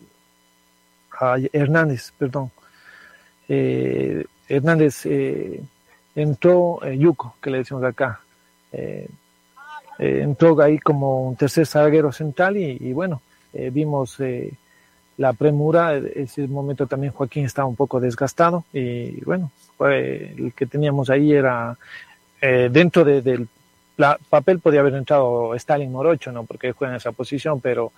a 1.18 1.36
Hernández, 1.52 2.12
perdón. 2.16 2.50
Eh, 3.52 4.24
Hernández 4.48 5.06
entró 6.14 6.80
Yuco, 6.88 7.34
que 7.42 7.50
le 7.50 7.58
decimos 7.58 7.84
acá, 7.84 8.20
entró 9.98 10.60
ahí 10.60 10.78
como 10.78 11.28
un 11.28 11.36
tercer 11.36 11.66
zaguero 11.66 12.12
central 12.12 12.56
y, 12.56 12.92
bueno, 12.92 13.20
vimos 13.52 14.18
la 15.16 15.32
premura, 15.34 15.96
ese 15.96 16.48
momento 16.48 16.86
también 16.86 17.12
Joaquín 17.12 17.44
estaba 17.44 17.68
un 17.68 17.76
poco 17.76 18.00
desgastado 18.00 18.64
y 18.72 19.22
bueno, 19.24 19.52
fue 19.76 20.32
el 20.36 20.52
que 20.54 20.66
teníamos 20.66 21.10
ahí 21.10 21.32
era 21.32 21.76
eh, 22.40 22.70
dentro 22.72 23.04
de, 23.04 23.20
del 23.20 23.48
papel 24.30 24.60
podía 24.60 24.80
haber 24.80 24.94
entrado 24.94 25.54
Stalin 25.54 25.92
Morocho, 25.92 26.32
¿no? 26.32 26.44
Porque 26.44 26.72
juega 26.72 26.94
en 26.94 26.96
esa 26.96 27.12
posición, 27.12 27.60
pero 27.60 27.92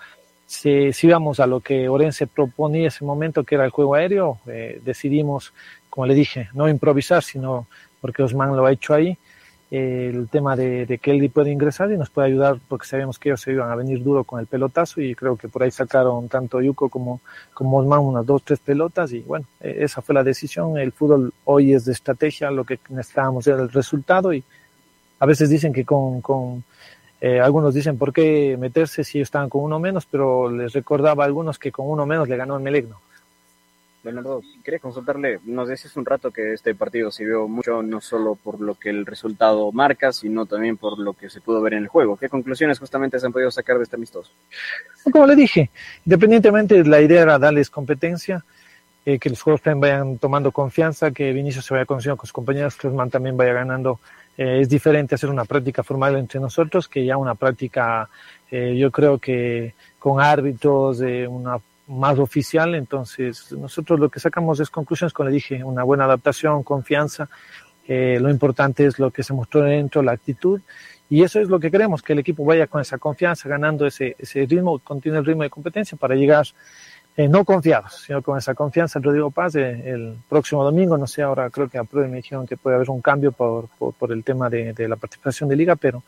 si, 0.46 0.92
si 0.92 1.07
íbamos 1.07 1.40
a 1.40 1.46
lo 1.46 1.61
que 1.61 1.88
Orense 1.88 2.26
proponía 2.26 2.88
ese 2.88 3.05
momento, 3.05 3.44
que 3.44 3.55
era 3.55 3.64
el 3.64 3.70
juego 3.70 3.94
aéreo, 3.94 4.38
eh, 4.46 4.81
decidimos, 4.85 5.52
como 5.88 6.07
le 6.07 6.14
dije, 6.14 6.48
no 6.55 6.68
improvisar, 6.68 7.22
sino 7.22 7.66
porque 8.00 8.22
Osman 8.22 8.57
lo 8.57 8.66
ha 8.66 8.72
hecho 8.72 8.94
ahí, 8.94 9.16
el 9.72 10.28
tema 10.28 10.55
de, 10.55 10.85
de, 10.85 10.98
que 10.98 11.12
él 11.12 11.31
puede 11.31 11.50
ingresar 11.50 11.90
y 11.90 11.96
nos 11.96 12.11
puede 12.11 12.28
ayudar 12.28 12.59
porque 12.68 12.87
sabíamos 12.87 13.18
que 13.18 13.31
ellos 13.31 13.40
se 13.40 13.52
iban 13.52 13.70
a 13.70 13.74
venir 13.74 14.02
duro 14.02 14.22
con 14.22 14.38
el 14.38 14.46
pelotazo 14.46 15.00
y 15.00 15.14
creo 15.14 15.37
que 15.37 15.48
por 15.48 15.62
ahí 15.62 15.70
sacaron 15.70 16.28
tanto 16.28 16.61
Yuko 16.61 16.90
como, 16.90 17.22
como 17.55 17.78
Osman 17.78 18.00
unas 18.00 18.26
dos, 18.26 18.42
tres 18.44 18.59
pelotas 18.59 19.12
y 19.12 19.20
bueno, 19.20 19.46
esa 19.61 20.02
fue 20.02 20.14
la 20.14 20.22
decisión. 20.22 20.76
El 20.76 20.92
fútbol 20.92 21.33
hoy 21.46 21.72
es 21.72 21.87
de 21.87 21.92
estrategia, 21.92 22.50
lo 22.50 22.64
que 22.64 22.78
necesitábamos 22.90 23.46
era 23.46 23.62
el 23.62 23.70
resultado 23.70 24.35
y 24.35 24.44
a 25.18 25.24
veces 25.24 25.48
dicen 25.48 25.72
que 25.72 25.87
con, 25.87 26.20
con 26.20 26.64
eh, 27.24 27.38
algunos 27.38 27.72
dicen 27.72 27.98
por 27.98 28.12
qué 28.12 28.56
meterse 28.58 29.04
si 29.04 29.20
estaban 29.20 29.48
con 29.48 29.62
uno 29.62 29.78
menos, 29.78 30.06
pero 30.06 30.50
les 30.50 30.72
recordaba 30.72 31.22
a 31.22 31.26
algunos 31.26 31.56
que 31.56 31.70
con 31.70 31.88
uno 31.88 32.04
menos 32.04 32.28
le 32.28 32.37
ganó 32.37 32.56
el 32.56 32.64
Melegno. 32.64 33.00
Leonardo, 34.02 34.42
quería 34.64 34.80
consultarle, 34.80 35.38
nos 35.44 35.68
decías 35.68 35.96
un 35.96 36.04
rato 36.04 36.32
que 36.32 36.54
este 36.54 36.74
partido 36.74 37.12
se 37.12 37.24
vio 37.24 37.46
mucho 37.46 37.80
no 37.80 38.00
solo 38.00 38.35
por 38.35 38.61
lo 38.61 38.74
que 38.74 38.90
el 38.90 39.06
resultado 39.06 39.70
marca, 39.70 40.12
sino 40.12 40.46
también 40.46 40.76
por 40.76 40.98
lo 40.98 41.12
que 41.12 41.30
se 41.30 41.40
pudo 41.40 41.62
ver 41.62 41.74
en 41.74 41.85
el 41.85 41.88
juego. 41.88 42.16
¿Qué 42.16 42.28
conclusiones 42.28 42.80
justamente 42.80 43.20
se 43.20 43.26
han 43.26 43.32
podido 43.32 43.52
sacar 43.52 43.76
de 43.76 43.85
este 43.85 43.94
amistoso? 43.94 44.32
Como 45.12 45.24
le 45.24 45.37
dije, 45.37 45.70
independientemente 46.04 46.82
la 46.82 47.00
idea 47.00 47.22
era 47.22 47.38
darles 47.38 47.70
competencia, 47.70 48.44
eh, 49.06 49.20
que 49.20 49.30
los 49.30 49.40
juegos 49.40 49.62
también 49.62 49.80
vayan 49.80 50.18
tomando 50.18 50.50
confianza, 50.50 51.12
que 51.12 51.32
Vinicius 51.32 51.66
se 51.66 51.74
vaya 51.74 51.87
conociendo 51.87 52.16
con 52.16 52.26
sus 52.26 52.32
compañeros, 52.32 52.74
que 52.74 52.88
Osman 52.88 53.11
también 53.11 53.37
vaya 53.37 53.52
ganando. 53.52 54.00
Eh, 54.37 54.61
es 54.61 54.68
diferente 54.68 55.14
hacer 55.14 55.31
una 55.31 55.45
práctica 55.45 55.83
formal 55.83 56.16
entre 56.16 56.40
nosotros 56.40 56.88
que 56.88 57.05
ya 57.05 57.16
una 57.16 57.35
práctica, 57.35 58.09
eh, 58.51 58.75
yo 58.77 58.90
creo 58.90 59.18
que 59.18 59.75
con 59.99 60.21
árbitros, 60.21 61.01
una 61.29 61.59
más 61.88 62.18
oficial, 62.18 62.75
entonces 62.75 63.53
nosotros 63.53 63.99
lo 63.99 64.09
que 64.09 64.21
sacamos 64.21 64.61
es 64.61 64.71
conclusiones, 64.71 65.12
como 65.12 65.29
le 65.29 65.35
dije, 65.35 65.62
una 65.62 65.83
buena 65.83 66.05
adaptación, 66.05 66.62
confianza, 66.62 67.29
eh, 67.87 68.18
lo 68.21 68.31
importante 68.31 68.87
es 68.87 68.99
lo 68.99 69.11
que 69.11 69.23
se 69.23 69.33
mostró 69.33 69.62
dentro, 69.62 70.03
la 70.03 70.12
actitud, 70.12 70.61
y 71.11 71.23
eso 71.23 71.40
es 71.40 71.49
lo 71.49 71.61
que 71.61 71.71
queremos, 71.71 72.03
que 72.03 72.14
el 72.14 72.21
equipo 72.21 72.45
vaya 72.45 72.66
con 72.66 72.81
esa 72.81 72.99
confianza, 72.99 73.49
ganando 73.49 73.87
ese, 73.87 74.16
ese 74.18 74.47
ritmo, 74.47 74.79
continúe 74.79 75.18
el 75.18 75.27
ritmo 75.27 75.42
de 75.42 75.51
competencia 75.51 75.99
para 75.99 76.14
llegar 76.14 76.47
eh, 77.16 77.29
no 77.29 77.44
confiados, 77.44 78.03
sino 78.07 78.22
con 78.22 78.38
esa 78.38 78.55
confianza 78.55 78.98
el 78.98 79.05
Rodrigo 79.05 79.31
Paz 79.31 79.55
eh, 79.57 79.90
el 79.90 80.16
próximo 80.29 80.64
domingo, 80.64 80.96
no 80.96 81.07
sé, 81.07 81.22
ahora 81.22 81.51
creo 81.51 81.68
que 81.68 81.79
a 81.79 81.85
prueba 81.85 82.09
me 82.09 82.16
dijeron 82.16 82.46
que 82.46 82.57
puede 82.57 82.77
haber 82.77 82.90
un 82.90 83.01
cambio 83.01 83.33
por, 83.33 83.68
por, 83.79 83.94
por 83.94 84.12
el 84.12 84.25
tema 84.25 84.48
de, 84.48 84.72
de 84.72 84.88
la 84.88 84.96
participación 84.96 85.48
de 85.48 85.57
liga, 85.57 85.77
pero 85.77 86.03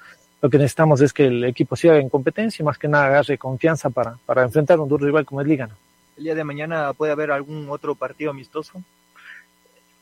lo 0.44 0.50
que 0.50 0.58
necesitamos 0.58 1.00
es 1.00 1.14
que 1.14 1.26
el 1.26 1.42
equipo 1.44 1.74
siga 1.74 1.96
en 1.96 2.10
competencia 2.10 2.62
y 2.62 2.66
más 2.66 2.76
que 2.76 2.86
nada 2.86 3.06
agarre 3.06 3.38
confianza 3.38 3.88
para, 3.88 4.18
para 4.26 4.42
enfrentar 4.42 4.78
un 4.78 4.88
duro 4.88 5.06
rival 5.06 5.24
como 5.24 5.40
el 5.40 5.48
Liga. 5.48 5.66
¿no? 5.66 5.74
¿El 6.18 6.24
día 6.24 6.34
de 6.34 6.44
mañana 6.44 6.92
puede 6.92 7.12
haber 7.12 7.30
algún 7.30 7.66
otro 7.70 7.94
partido 7.94 8.30
amistoso? 8.30 8.82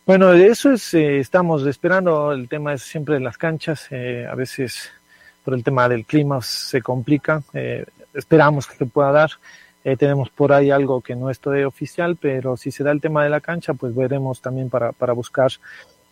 Bueno, 0.04 0.32
eso 0.32 0.72
es, 0.72 0.94
eh, 0.94 1.20
estamos 1.20 1.64
esperando, 1.64 2.32
el 2.32 2.48
tema 2.48 2.74
es 2.74 2.82
siempre 2.82 3.20
las 3.20 3.38
canchas, 3.38 3.86
eh, 3.90 4.26
a 4.28 4.34
veces 4.34 4.90
por 5.44 5.54
el 5.54 5.62
tema 5.62 5.88
del 5.88 6.04
clima 6.04 6.42
se 6.42 6.82
complica, 6.82 7.40
eh, 7.54 7.84
esperamos 8.12 8.66
que 8.66 8.74
se 8.74 8.86
pueda 8.86 9.12
dar, 9.12 9.30
eh, 9.84 9.96
tenemos 9.96 10.30
por 10.30 10.52
ahí 10.52 10.70
algo 10.70 11.00
que 11.00 11.16
no 11.16 11.30
es 11.30 11.40
oficial, 11.66 12.16
pero 12.20 12.56
si 12.56 12.70
se 12.70 12.84
da 12.84 12.92
el 12.92 13.00
tema 13.00 13.24
de 13.24 13.30
la 13.30 13.40
cancha, 13.40 13.74
pues 13.74 13.94
veremos 13.94 14.40
también 14.40 14.70
para, 14.70 14.92
para 14.92 15.12
buscar 15.12 15.50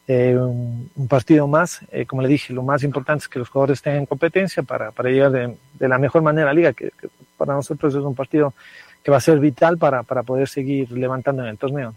eh, 0.09 0.37
un, 0.37 1.09
partido 1.09 1.47
más. 1.47 1.81
Eh, 1.93 2.07
como 2.07 2.23
le 2.23 2.29
dije, 2.29 2.53
lo 2.53 2.63
más 2.63 2.83
importante 2.83 3.23
es 3.23 3.29
que 3.29 3.39
los 3.39 3.49
jugadores 3.49 3.81
tengan 3.81 4.07
competencia 4.07 4.63
para, 4.63 4.91
para 4.91 5.11
llegar 5.11 5.31
de, 5.31 5.57
de, 5.79 5.89
la 5.89 5.99
mejor 5.99 6.23
manera 6.23 6.51
a 6.51 6.53
la 6.53 6.55
liga, 6.55 6.73
que, 6.73 6.91
para 7.37 7.55
nosotros 7.55 7.95
es 7.95 8.03
un 8.03 8.15
partido 8.15 8.55
que 9.03 9.11
va 9.11 9.19
a 9.19 9.21
ser 9.21 9.39
vital 9.39 9.79
para, 9.79 10.03
para 10.03 10.23
poder 10.23 10.49
seguir 10.49 10.91
levantando 10.93 11.43
en 11.43 11.49
el 11.49 11.59
torneo 11.59 11.95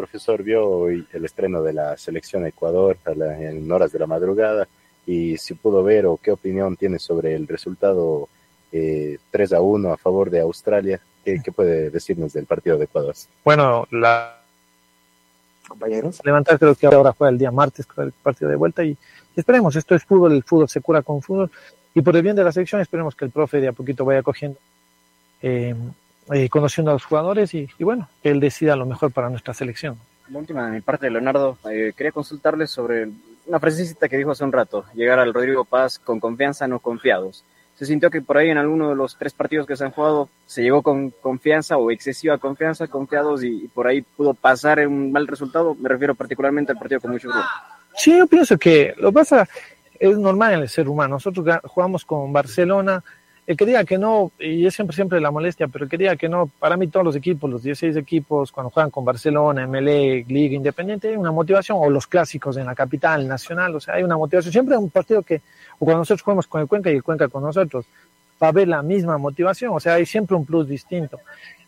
profesor 0.00 0.42
vio 0.42 0.66
hoy 0.66 1.06
el 1.12 1.26
estreno 1.26 1.62
de 1.62 1.74
la 1.74 1.94
selección 1.98 2.46
Ecuador 2.46 2.96
la, 3.14 3.38
en 3.38 3.70
horas 3.70 3.92
de 3.92 3.98
la 3.98 4.06
madrugada 4.06 4.66
y 5.06 5.36
si 5.36 5.52
pudo 5.52 5.82
ver 5.82 6.06
o 6.06 6.16
qué 6.16 6.32
opinión 6.32 6.74
tiene 6.74 6.98
sobre 6.98 7.34
el 7.34 7.46
resultado 7.46 8.30
eh, 8.72 9.18
3 9.30 9.52
a 9.52 9.60
1 9.60 9.92
a 9.92 9.96
favor 9.98 10.30
de 10.30 10.40
Australia. 10.40 11.00
¿Qué, 11.24 11.40
qué 11.44 11.52
puede 11.52 11.90
decirnos 11.90 12.32
del 12.32 12.46
partido 12.46 12.78
de 12.78 12.84
Ecuador? 12.84 13.14
Bueno, 13.44 13.86
la 13.90 14.36
compañeros. 15.68 16.20
Levantar 16.24 16.58
creo 16.58 16.74
que 16.74 16.86
ahora 16.86 17.12
juega 17.12 17.30
el 17.30 17.38
día 17.38 17.50
martes 17.50 17.86
el 17.96 18.12
partido 18.12 18.50
de 18.50 18.56
vuelta 18.56 18.82
y, 18.82 18.90
y 18.90 18.96
esperemos, 19.36 19.76
esto 19.76 19.94
es 19.94 20.04
fútbol, 20.04 20.32
el 20.32 20.42
fútbol 20.42 20.68
se 20.68 20.80
cura 20.80 21.02
con 21.02 21.22
fútbol 21.22 21.50
y 21.94 22.02
por 22.02 22.16
el 22.16 22.22
bien 22.22 22.34
de 22.36 22.44
la 22.44 22.52
selección 22.52 22.80
esperemos 22.80 23.14
que 23.14 23.24
el 23.24 23.30
profe 23.30 23.60
de 23.60 23.68
a 23.68 23.72
poquito 23.72 24.04
vaya 24.04 24.22
cogiendo 24.22 24.58
eh, 25.42 25.74
eh, 26.32 26.48
conociendo 26.48 26.90
a 26.90 26.94
los 26.94 27.04
jugadores 27.04 27.54
y, 27.54 27.68
y, 27.78 27.84
bueno, 27.84 28.08
que 28.22 28.30
él 28.30 28.40
decida 28.40 28.76
lo 28.76 28.86
mejor 28.86 29.10
para 29.10 29.30
nuestra 29.30 29.54
selección. 29.54 29.98
La 30.28 30.38
última 30.38 30.66
de 30.66 30.72
mi 30.72 30.80
parte, 30.80 31.10
Leonardo, 31.10 31.58
eh, 31.68 31.92
quería 31.96 32.12
consultarle 32.12 32.66
sobre 32.68 33.08
una 33.46 33.58
frasecita 33.58 34.08
que 34.08 34.16
dijo 34.16 34.30
hace 34.30 34.44
un 34.44 34.52
rato, 34.52 34.84
llegar 34.94 35.18
al 35.18 35.34
Rodrigo 35.34 35.64
Paz 35.64 35.98
con 35.98 36.20
confianza, 36.20 36.68
no 36.68 36.78
confiados. 36.78 37.42
¿Se 37.80 37.86
sintió 37.86 38.10
que 38.10 38.20
por 38.20 38.36
ahí 38.36 38.50
en 38.50 38.58
alguno 38.58 38.90
de 38.90 38.94
los 38.94 39.16
tres 39.16 39.32
partidos 39.32 39.66
que 39.66 39.74
se 39.74 39.82
han 39.82 39.90
jugado 39.90 40.28
se 40.44 40.60
llegó 40.60 40.82
con 40.82 41.08
confianza 41.22 41.78
o 41.78 41.90
excesiva 41.90 42.36
confianza, 42.36 42.88
confiados 42.88 43.42
y, 43.42 43.70
por 43.72 43.86
ahí 43.86 44.02
pudo 44.02 44.34
pasar 44.34 44.86
un 44.86 45.10
mal 45.10 45.26
resultado? 45.26 45.74
Me 45.76 45.88
refiero 45.88 46.14
particularmente 46.14 46.72
al 46.72 46.78
partido 46.78 47.00
con 47.00 47.12
mucho 47.12 47.30
grupo. 47.30 47.42
Sí, 47.94 48.18
yo 48.18 48.26
pienso 48.26 48.58
que 48.58 48.92
lo 48.98 49.10
pasa, 49.10 49.48
es 49.98 50.18
normal 50.18 50.52
en 50.52 50.60
el 50.60 50.68
ser 50.68 50.90
humano. 50.90 51.14
Nosotros 51.14 51.58
jugamos 51.68 52.04
con 52.04 52.30
Barcelona, 52.30 53.02
el 53.46 53.56
que 53.56 53.66
diga 53.66 53.84
que 53.84 53.98
no, 53.98 54.30
y 54.38 54.66
es 54.66 54.74
siempre, 54.74 54.94
siempre 54.94 55.20
la 55.20 55.30
molestia, 55.30 55.66
pero 55.68 55.84
el 55.84 55.90
que 55.90 55.98
diga 55.98 56.16
que 56.16 56.28
no, 56.28 56.46
para 56.58 56.76
mí 56.76 56.88
todos 56.88 57.04
los 57.04 57.16
equipos, 57.16 57.50
los 57.50 57.62
16 57.62 57.96
equipos, 57.96 58.52
cuando 58.52 58.70
juegan 58.70 58.90
con 58.90 59.04
Barcelona, 59.04 59.66
MLE, 59.66 60.24
Liga 60.28 60.54
Independiente, 60.54 61.08
hay 61.08 61.16
una 61.16 61.32
motivación, 61.32 61.78
o 61.80 61.90
los 61.90 62.06
clásicos 62.06 62.56
en 62.56 62.66
la 62.66 62.74
capital, 62.74 63.26
nacional, 63.26 63.74
o 63.74 63.80
sea, 63.80 63.94
hay 63.94 64.02
una 64.02 64.16
motivación. 64.16 64.52
Siempre 64.52 64.76
hay 64.76 64.82
un 64.82 64.90
partido 64.90 65.22
que, 65.22 65.40
o 65.78 65.84
cuando 65.84 65.98
nosotros 65.98 66.22
jugamos 66.22 66.46
con 66.46 66.60
el 66.60 66.68
Cuenca 66.68 66.90
y 66.90 66.96
el 66.96 67.02
Cuenca 67.02 67.28
con 67.28 67.42
nosotros, 67.42 67.86
va 68.42 68.48
a 68.48 68.50
haber 68.50 68.68
la 68.68 68.82
misma 68.82 69.18
motivación, 69.18 69.72
o 69.74 69.80
sea, 69.80 69.94
hay 69.94 70.06
siempre 70.06 70.36
un 70.36 70.46
plus 70.46 70.68
distinto. 70.68 71.18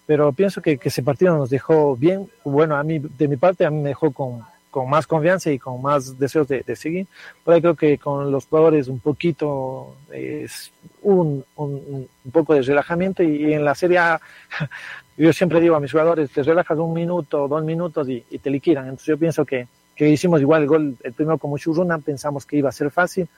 Pero 0.06 0.32
pienso 0.32 0.60
que, 0.60 0.78
que 0.78 0.88
ese 0.88 1.02
partido 1.02 1.36
nos 1.36 1.50
dejó 1.50 1.96
bien, 1.96 2.28
bueno, 2.44 2.76
a 2.76 2.82
mí, 2.82 2.98
de 2.98 3.28
mi 3.28 3.36
parte, 3.36 3.64
a 3.64 3.70
mí 3.70 3.80
me 3.80 3.90
dejó 3.90 4.10
con, 4.10 4.42
con 4.72 4.88
más 4.88 5.06
confianza 5.06 5.52
y 5.52 5.58
con 5.58 5.82
más 5.82 6.18
deseos 6.18 6.48
de, 6.48 6.62
de, 6.62 6.74
seguir. 6.74 7.06
Ahí 7.44 7.60
creo 7.60 7.76
que 7.76 7.98
con 7.98 8.32
los 8.32 8.46
jugadores 8.46 8.88
un 8.88 9.00
poquito 9.00 9.94
es 10.10 10.72
un, 11.02 11.44
un, 11.56 12.08
un, 12.24 12.32
poco 12.32 12.54
de 12.54 12.62
relajamiento 12.62 13.22
y, 13.22 13.52
en 13.52 13.66
la 13.66 13.74
Serie 13.74 13.98
A 13.98 14.18
yo 15.18 15.30
siempre 15.34 15.60
digo 15.60 15.76
a 15.76 15.80
mis 15.80 15.92
jugadores, 15.92 16.30
te 16.30 16.42
relajas 16.42 16.78
un 16.78 16.94
minuto, 16.94 17.46
dos 17.48 17.62
minutos 17.62 18.08
y, 18.08 18.24
y 18.30 18.38
te 18.38 18.48
liquidan. 18.48 18.84
Entonces 18.84 19.08
yo 19.08 19.18
pienso 19.18 19.44
que, 19.44 19.68
que, 19.94 20.08
hicimos 20.08 20.40
igual 20.40 20.62
el 20.62 20.68
gol, 20.68 20.96
el 21.04 21.12
primero 21.12 21.36
con 21.36 21.50
Muchurruna, 21.50 21.98
pensamos 21.98 22.46
que 22.46 22.56
iba 22.56 22.70
a 22.70 22.72
ser 22.72 22.90
fácil 22.90 23.28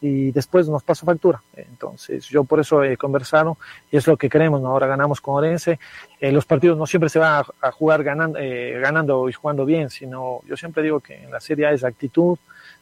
y 0.00 0.30
después 0.30 0.68
nos 0.68 0.82
pasó 0.82 1.04
factura. 1.06 1.42
Entonces, 1.54 2.26
yo 2.28 2.44
por 2.44 2.60
eso 2.60 2.84
he 2.84 2.96
conversado 2.96 3.58
y 3.90 3.96
es 3.96 4.06
lo 4.06 4.16
que 4.16 4.28
queremos. 4.28 4.60
¿no? 4.60 4.68
Ahora 4.68 4.86
ganamos 4.86 5.20
con 5.20 5.36
Orense. 5.36 5.78
Eh, 6.20 6.30
los 6.30 6.44
partidos 6.44 6.78
no 6.78 6.86
siempre 6.86 7.08
se 7.08 7.18
van 7.18 7.44
a, 7.60 7.72
jugar 7.72 8.04
ganando, 8.04 8.38
eh, 8.38 8.78
ganando 8.80 9.28
y 9.28 9.32
jugando 9.32 9.64
bien, 9.64 9.90
sino 9.90 10.40
yo 10.46 10.56
siempre 10.56 10.82
digo 10.82 11.00
que 11.00 11.24
en 11.24 11.30
la 11.30 11.40
Serie 11.40 11.66
A 11.66 11.72
es 11.72 11.84
actitud. 11.84 12.38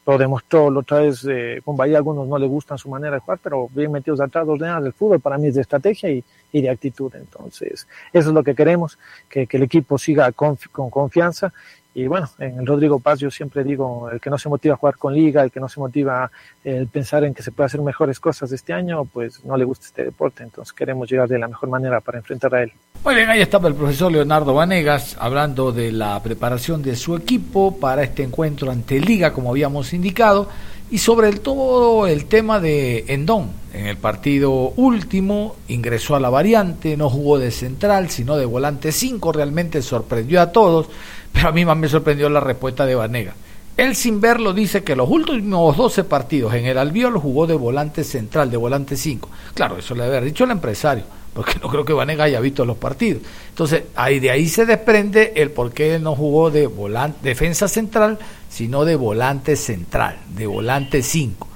Lo 0.06 0.16
demostró 0.18 0.70
la 0.70 0.80
otra 0.80 1.00
vez 1.00 1.26
eh, 1.28 1.60
con 1.64 1.76
Bahía. 1.76 1.96
Algunos 1.96 2.28
no 2.28 2.38
le 2.38 2.46
gustan 2.46 2.78
su 2.78 2.88
manera 2.88 3.14
de 3.14 3.20
jugar, 3.20 3.40
pero 3.42 3.68
bien 3.72 3.90
metidos 3.90 4.20
atrás, 4.20 4.46
ordenados 4.46 4.84
del 4.84 4.92
fútbol 4.92 5.18
para 5.18 5.36
mí 5.36 5.48
es 5.48 5.56
de 5.56 5.62
estrategia 5.62 6.10
y, 6.10 6.22
y, 6.52 6.62
de 6.62 6.70
actitud. 6.70 7.12
Entonces, 7.16 7.88
eso 8.12 8.28
es 8.28 8.34
lo 8.34 8.44
que 8.44 8.54
queremos, 8.54 8.98
que, 9.28 9.48
que 9.48 9.56
el 9.56 9.64
equipo 9.64 9.98
siga 9.98 10.30
con 10.30 10.56
confianza 10.90 11.52
y 11.98 12.06
bueno, 12.08 12.28
en 12.38 12.58
el 12.58 12.66
Rodrigo 12.66 13.00
Paz 13.00 13.20
yo 13.20 13.30
siempre 13.30 13.64
digo, 13.64 14.10
el 14.10 14.20
que 14.20 14.28
no 14.28 14.36
se 14.36 14.50
motiva 14.50 14.74
a 14.74 14.76
jugar 14.76 14.98
con 14.98 15.14
liga, 15.14 15.42
el 15.42 15.50
que 15.50 15.60
no 15.60 15.66
se 15.66 15.80
motiva 15.80 16.30
el 16.62 16.88
pensar 16.88 17.24
en 17.24 17.32
que 17.32 17.42
se 17.42 17.52
puede 17.52 17.68
hacer 17.68 17.80
mejores 17.80 18.20
cosas 18.20 18.52
este 18.52 18.74
año, 18.74 19.06
pues 19.06 19.42
no 19.46 19.56
le 19.56 19.64
gusta 19.64 19.86
este 19.86 20.04
deporte. 20.04 20.42
Entonces 20.42 20.74
queremos 20.74 21.10
llegar 21.10 21.26
de 21.26 21.38
la 21.38 21.48
mejor 21.48 21.70
manera 21.70 22.02
para 22.02 22.18
enfrentar 22.18 22.54
a 22.54 22.64
él. 22.64 22.72
Muy 23.02 23.14
bien, 23.14 23.30
ahí 23.30 23.40
estaba 23.40 23.68
el 23.68 23.74
profesor 23.74 24.12
Leonardo 24.12 24.52
Vanegas 24.52 25.16
hablando 25.18 25.72
de 25.72 25.90
la 25.90 26.22
preparación 26.22 26.82
de 26.82 26.96
su 26.96 27.16
equipo 27.16 27.78
para 27.78 28.02
este 28.02 28.24
encuentro 28.24 28.70
ante 28.70 29.00
liga, 29.00 29.32
como 29.32 29.48
habíamos 29.48 29.94
indicado, 29.94 30.50
y 30.90 30.98
sobre 30.98 31.30
el 31.30 31.40
todo 31.40 32.06
el 32.06 32.26
tema 32.26 32.60
de 32.60 33.06
Endón. 33.08 33.52
En 33.72 33.86
el 33.86 33.96
partido 33.96 34.52
último 34.76 35.56
ingresó 35.68 36.14
a 36.14 36.20
la 36.20 36.28
variante, 36.28 36.96
no 36.96 37.08
jugó 37.08 37.38
de 37.38 37.50
central, 37.50 38.10
sino 38.10 38.36
de 38.36 38.44
volante 38.44 38.92
5, 38.92 39.32
realmente 39.32 39.80
sorprendió 39.80 40.42
a 40.42 40.52
todos 40.52 40.88
pero 41.36 41.50
a 41.50 41.52
mí 41.52 41.66
más 41.66 41.76
me 41.76 41.86
sorprendió 41.86 42.30
la 42.30 42.40
respuesta 42.40 42.86
de 42.86 42.94
Vanega. 42.94 43.34
Él 43.76 43.94
sin 43.94 44.22
verlo 44.22 44.54
dice 44.54 44.82
que 44.82 44.96
los 44.96 45.06
últimos 45.10 45.76
12 45.76 46.04
partidos 46.04 46.54
en 46.54 46.64
el 46.64 46.78
Albiol 46.78 47.18
jugó 47.18 47.46
de 47.46 47.52
volante 47.52 48.04
central, 48.04 48.50
de 48.50 48.56
volante 48.56 48.96
5. 48.96 49.28
Claro, 49.52 49.76
eso 49.76 49.94
le 49.94 50.04
haber 50.04 50.24
dicho 50.24 50.44
el 50.44 50.52
empresario, 50.52 51.04
porque 51.34 51.58
no 51.62 51.68
creo 51.68 51.84
que 51.84 51.92
Vanega 51.92 52.24
haya 52.24 52.40
visto 52.40 52.64
los 52.64 52.78
partidos. 52.78 53.20
Entonces, 53.50 53.82
ahí 53.96 54.18
de 54.18 54.30
ahí 54.30 54.48
se 54.48 54.64
desprende 54.64 55.34
el 55.36 55.50
por 55.50 55.72
qué 55.72 55.96
él 55.96 56.02
no 56.02 56.16
jugó 56.16 56.50
de 56.50 56.66
volante, 56.66 57.18
defensa 57.22 57.68
central, 57.68 58.18
sino 58.48 58.86
de 58.86 58.96
volante 58.96 59.56
central, 59.56 60.16
de 60.30 60.46
volante 60.46 61.02
5. 61.02 61.48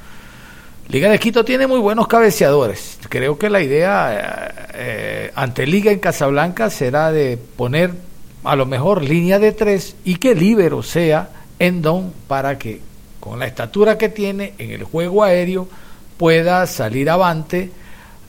Liga 0.89 1.09
de 1.09 1.19
Quito 1.19 1.43
tiene 1.43 1.67
muy 1.67 1.79
buenos 1.79 2.07
cabeceadores. 2.07 2.99
Creo 3.09 3.39
que 3.39 3.49
la 3.49 3.63
idea 3.63 4.13
eh, 4.13 4.67
eh, 4.75 5.33
ante 5.37 5.67
Liga 5.67 5.91
en 5.91 6.01
Casablanca 6.01 6.69
será 6.69 7.13
de 7.13 7.39
poner 7.39 8.10
a 8.45 8.57
lo 8.57 8.67
mejor 8.67 9.03
línea 9.03 9.39
de 9.39 9.53
tres 9.53 9.97
y 10.05 10.17
que 10.17 10.35
Libero 10.35 10.83
sea 10.83 11.31
Endon 11.59 12.13
para 12.27 12.59
que 12.59 12.81
con 13.21 13.39
la 13.39 13.47
estatura 13.47 13.99
que 13.99 14.09
tiene 14.09 14.55
en 14.59 14.71
el 14.71 14.85
juego 14.85 15.23
aéreo 15.23 15.69
pueda 16.17 16.67
salir 16.67 17.11
avante. 17.11 17.71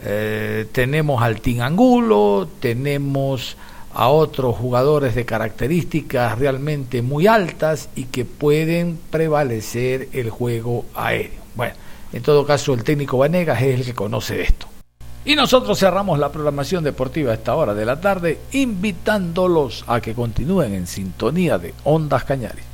Eh, 0.04 0.67
tenemos 0.71 1.21
al 1.21 1.39
Team 1.41 1.62
Angulo, 1.62 2.47
tenemos 2.60 3.56
a 3.93 4.10
otros 4.10 4.56
jugadores 4.56 5.15
de 5.15 5.26
características 5.26 6.39
realmente 6.39 7.02
muy 7.02 7.28
altas 7.28 7.89
y 7.95 8.06
que 8.06 8.26
pueden 8.26 8.97
prevalecer 9.10 10.10
el 10.13 10.30
juego 10.30 10.86
aéreo. 10.95 11.41
Bueno, 11.56 11.76
en 12.13 12.24
todo 12.24 12.45
caso 12.45 12.74
el 12.74 12.84
técnico 12.84 13.17
Vanegas 13.17 13.62
es 13.62 13.80
el 13.80 13.86
que 13.86 13.93
conoce 13.93 14.41
esto. 14.41 14.70
Y 15.23 15.36
nosotros 15.36 15.77
cerramos 15.77 16.17
la 16.17 16.31
programación 16.31 16.84
deportiva 16.84 17.31
a 17.31 17.36
esta 17.36 17.55
hora 17.55 17.73
de 17.73 17.86
la 17.86 18.01
tarde, 18.01 18.39
invitándolos 18.53 19.84
a 19.88 20.01
que 20.01 20.15
continúen 20.15 20.73
en 20.73 20.88
sintonía 20.88 21.57
de 21.60 21.73
Ondas 21.84 22.23
Cañares. 22.23 22.65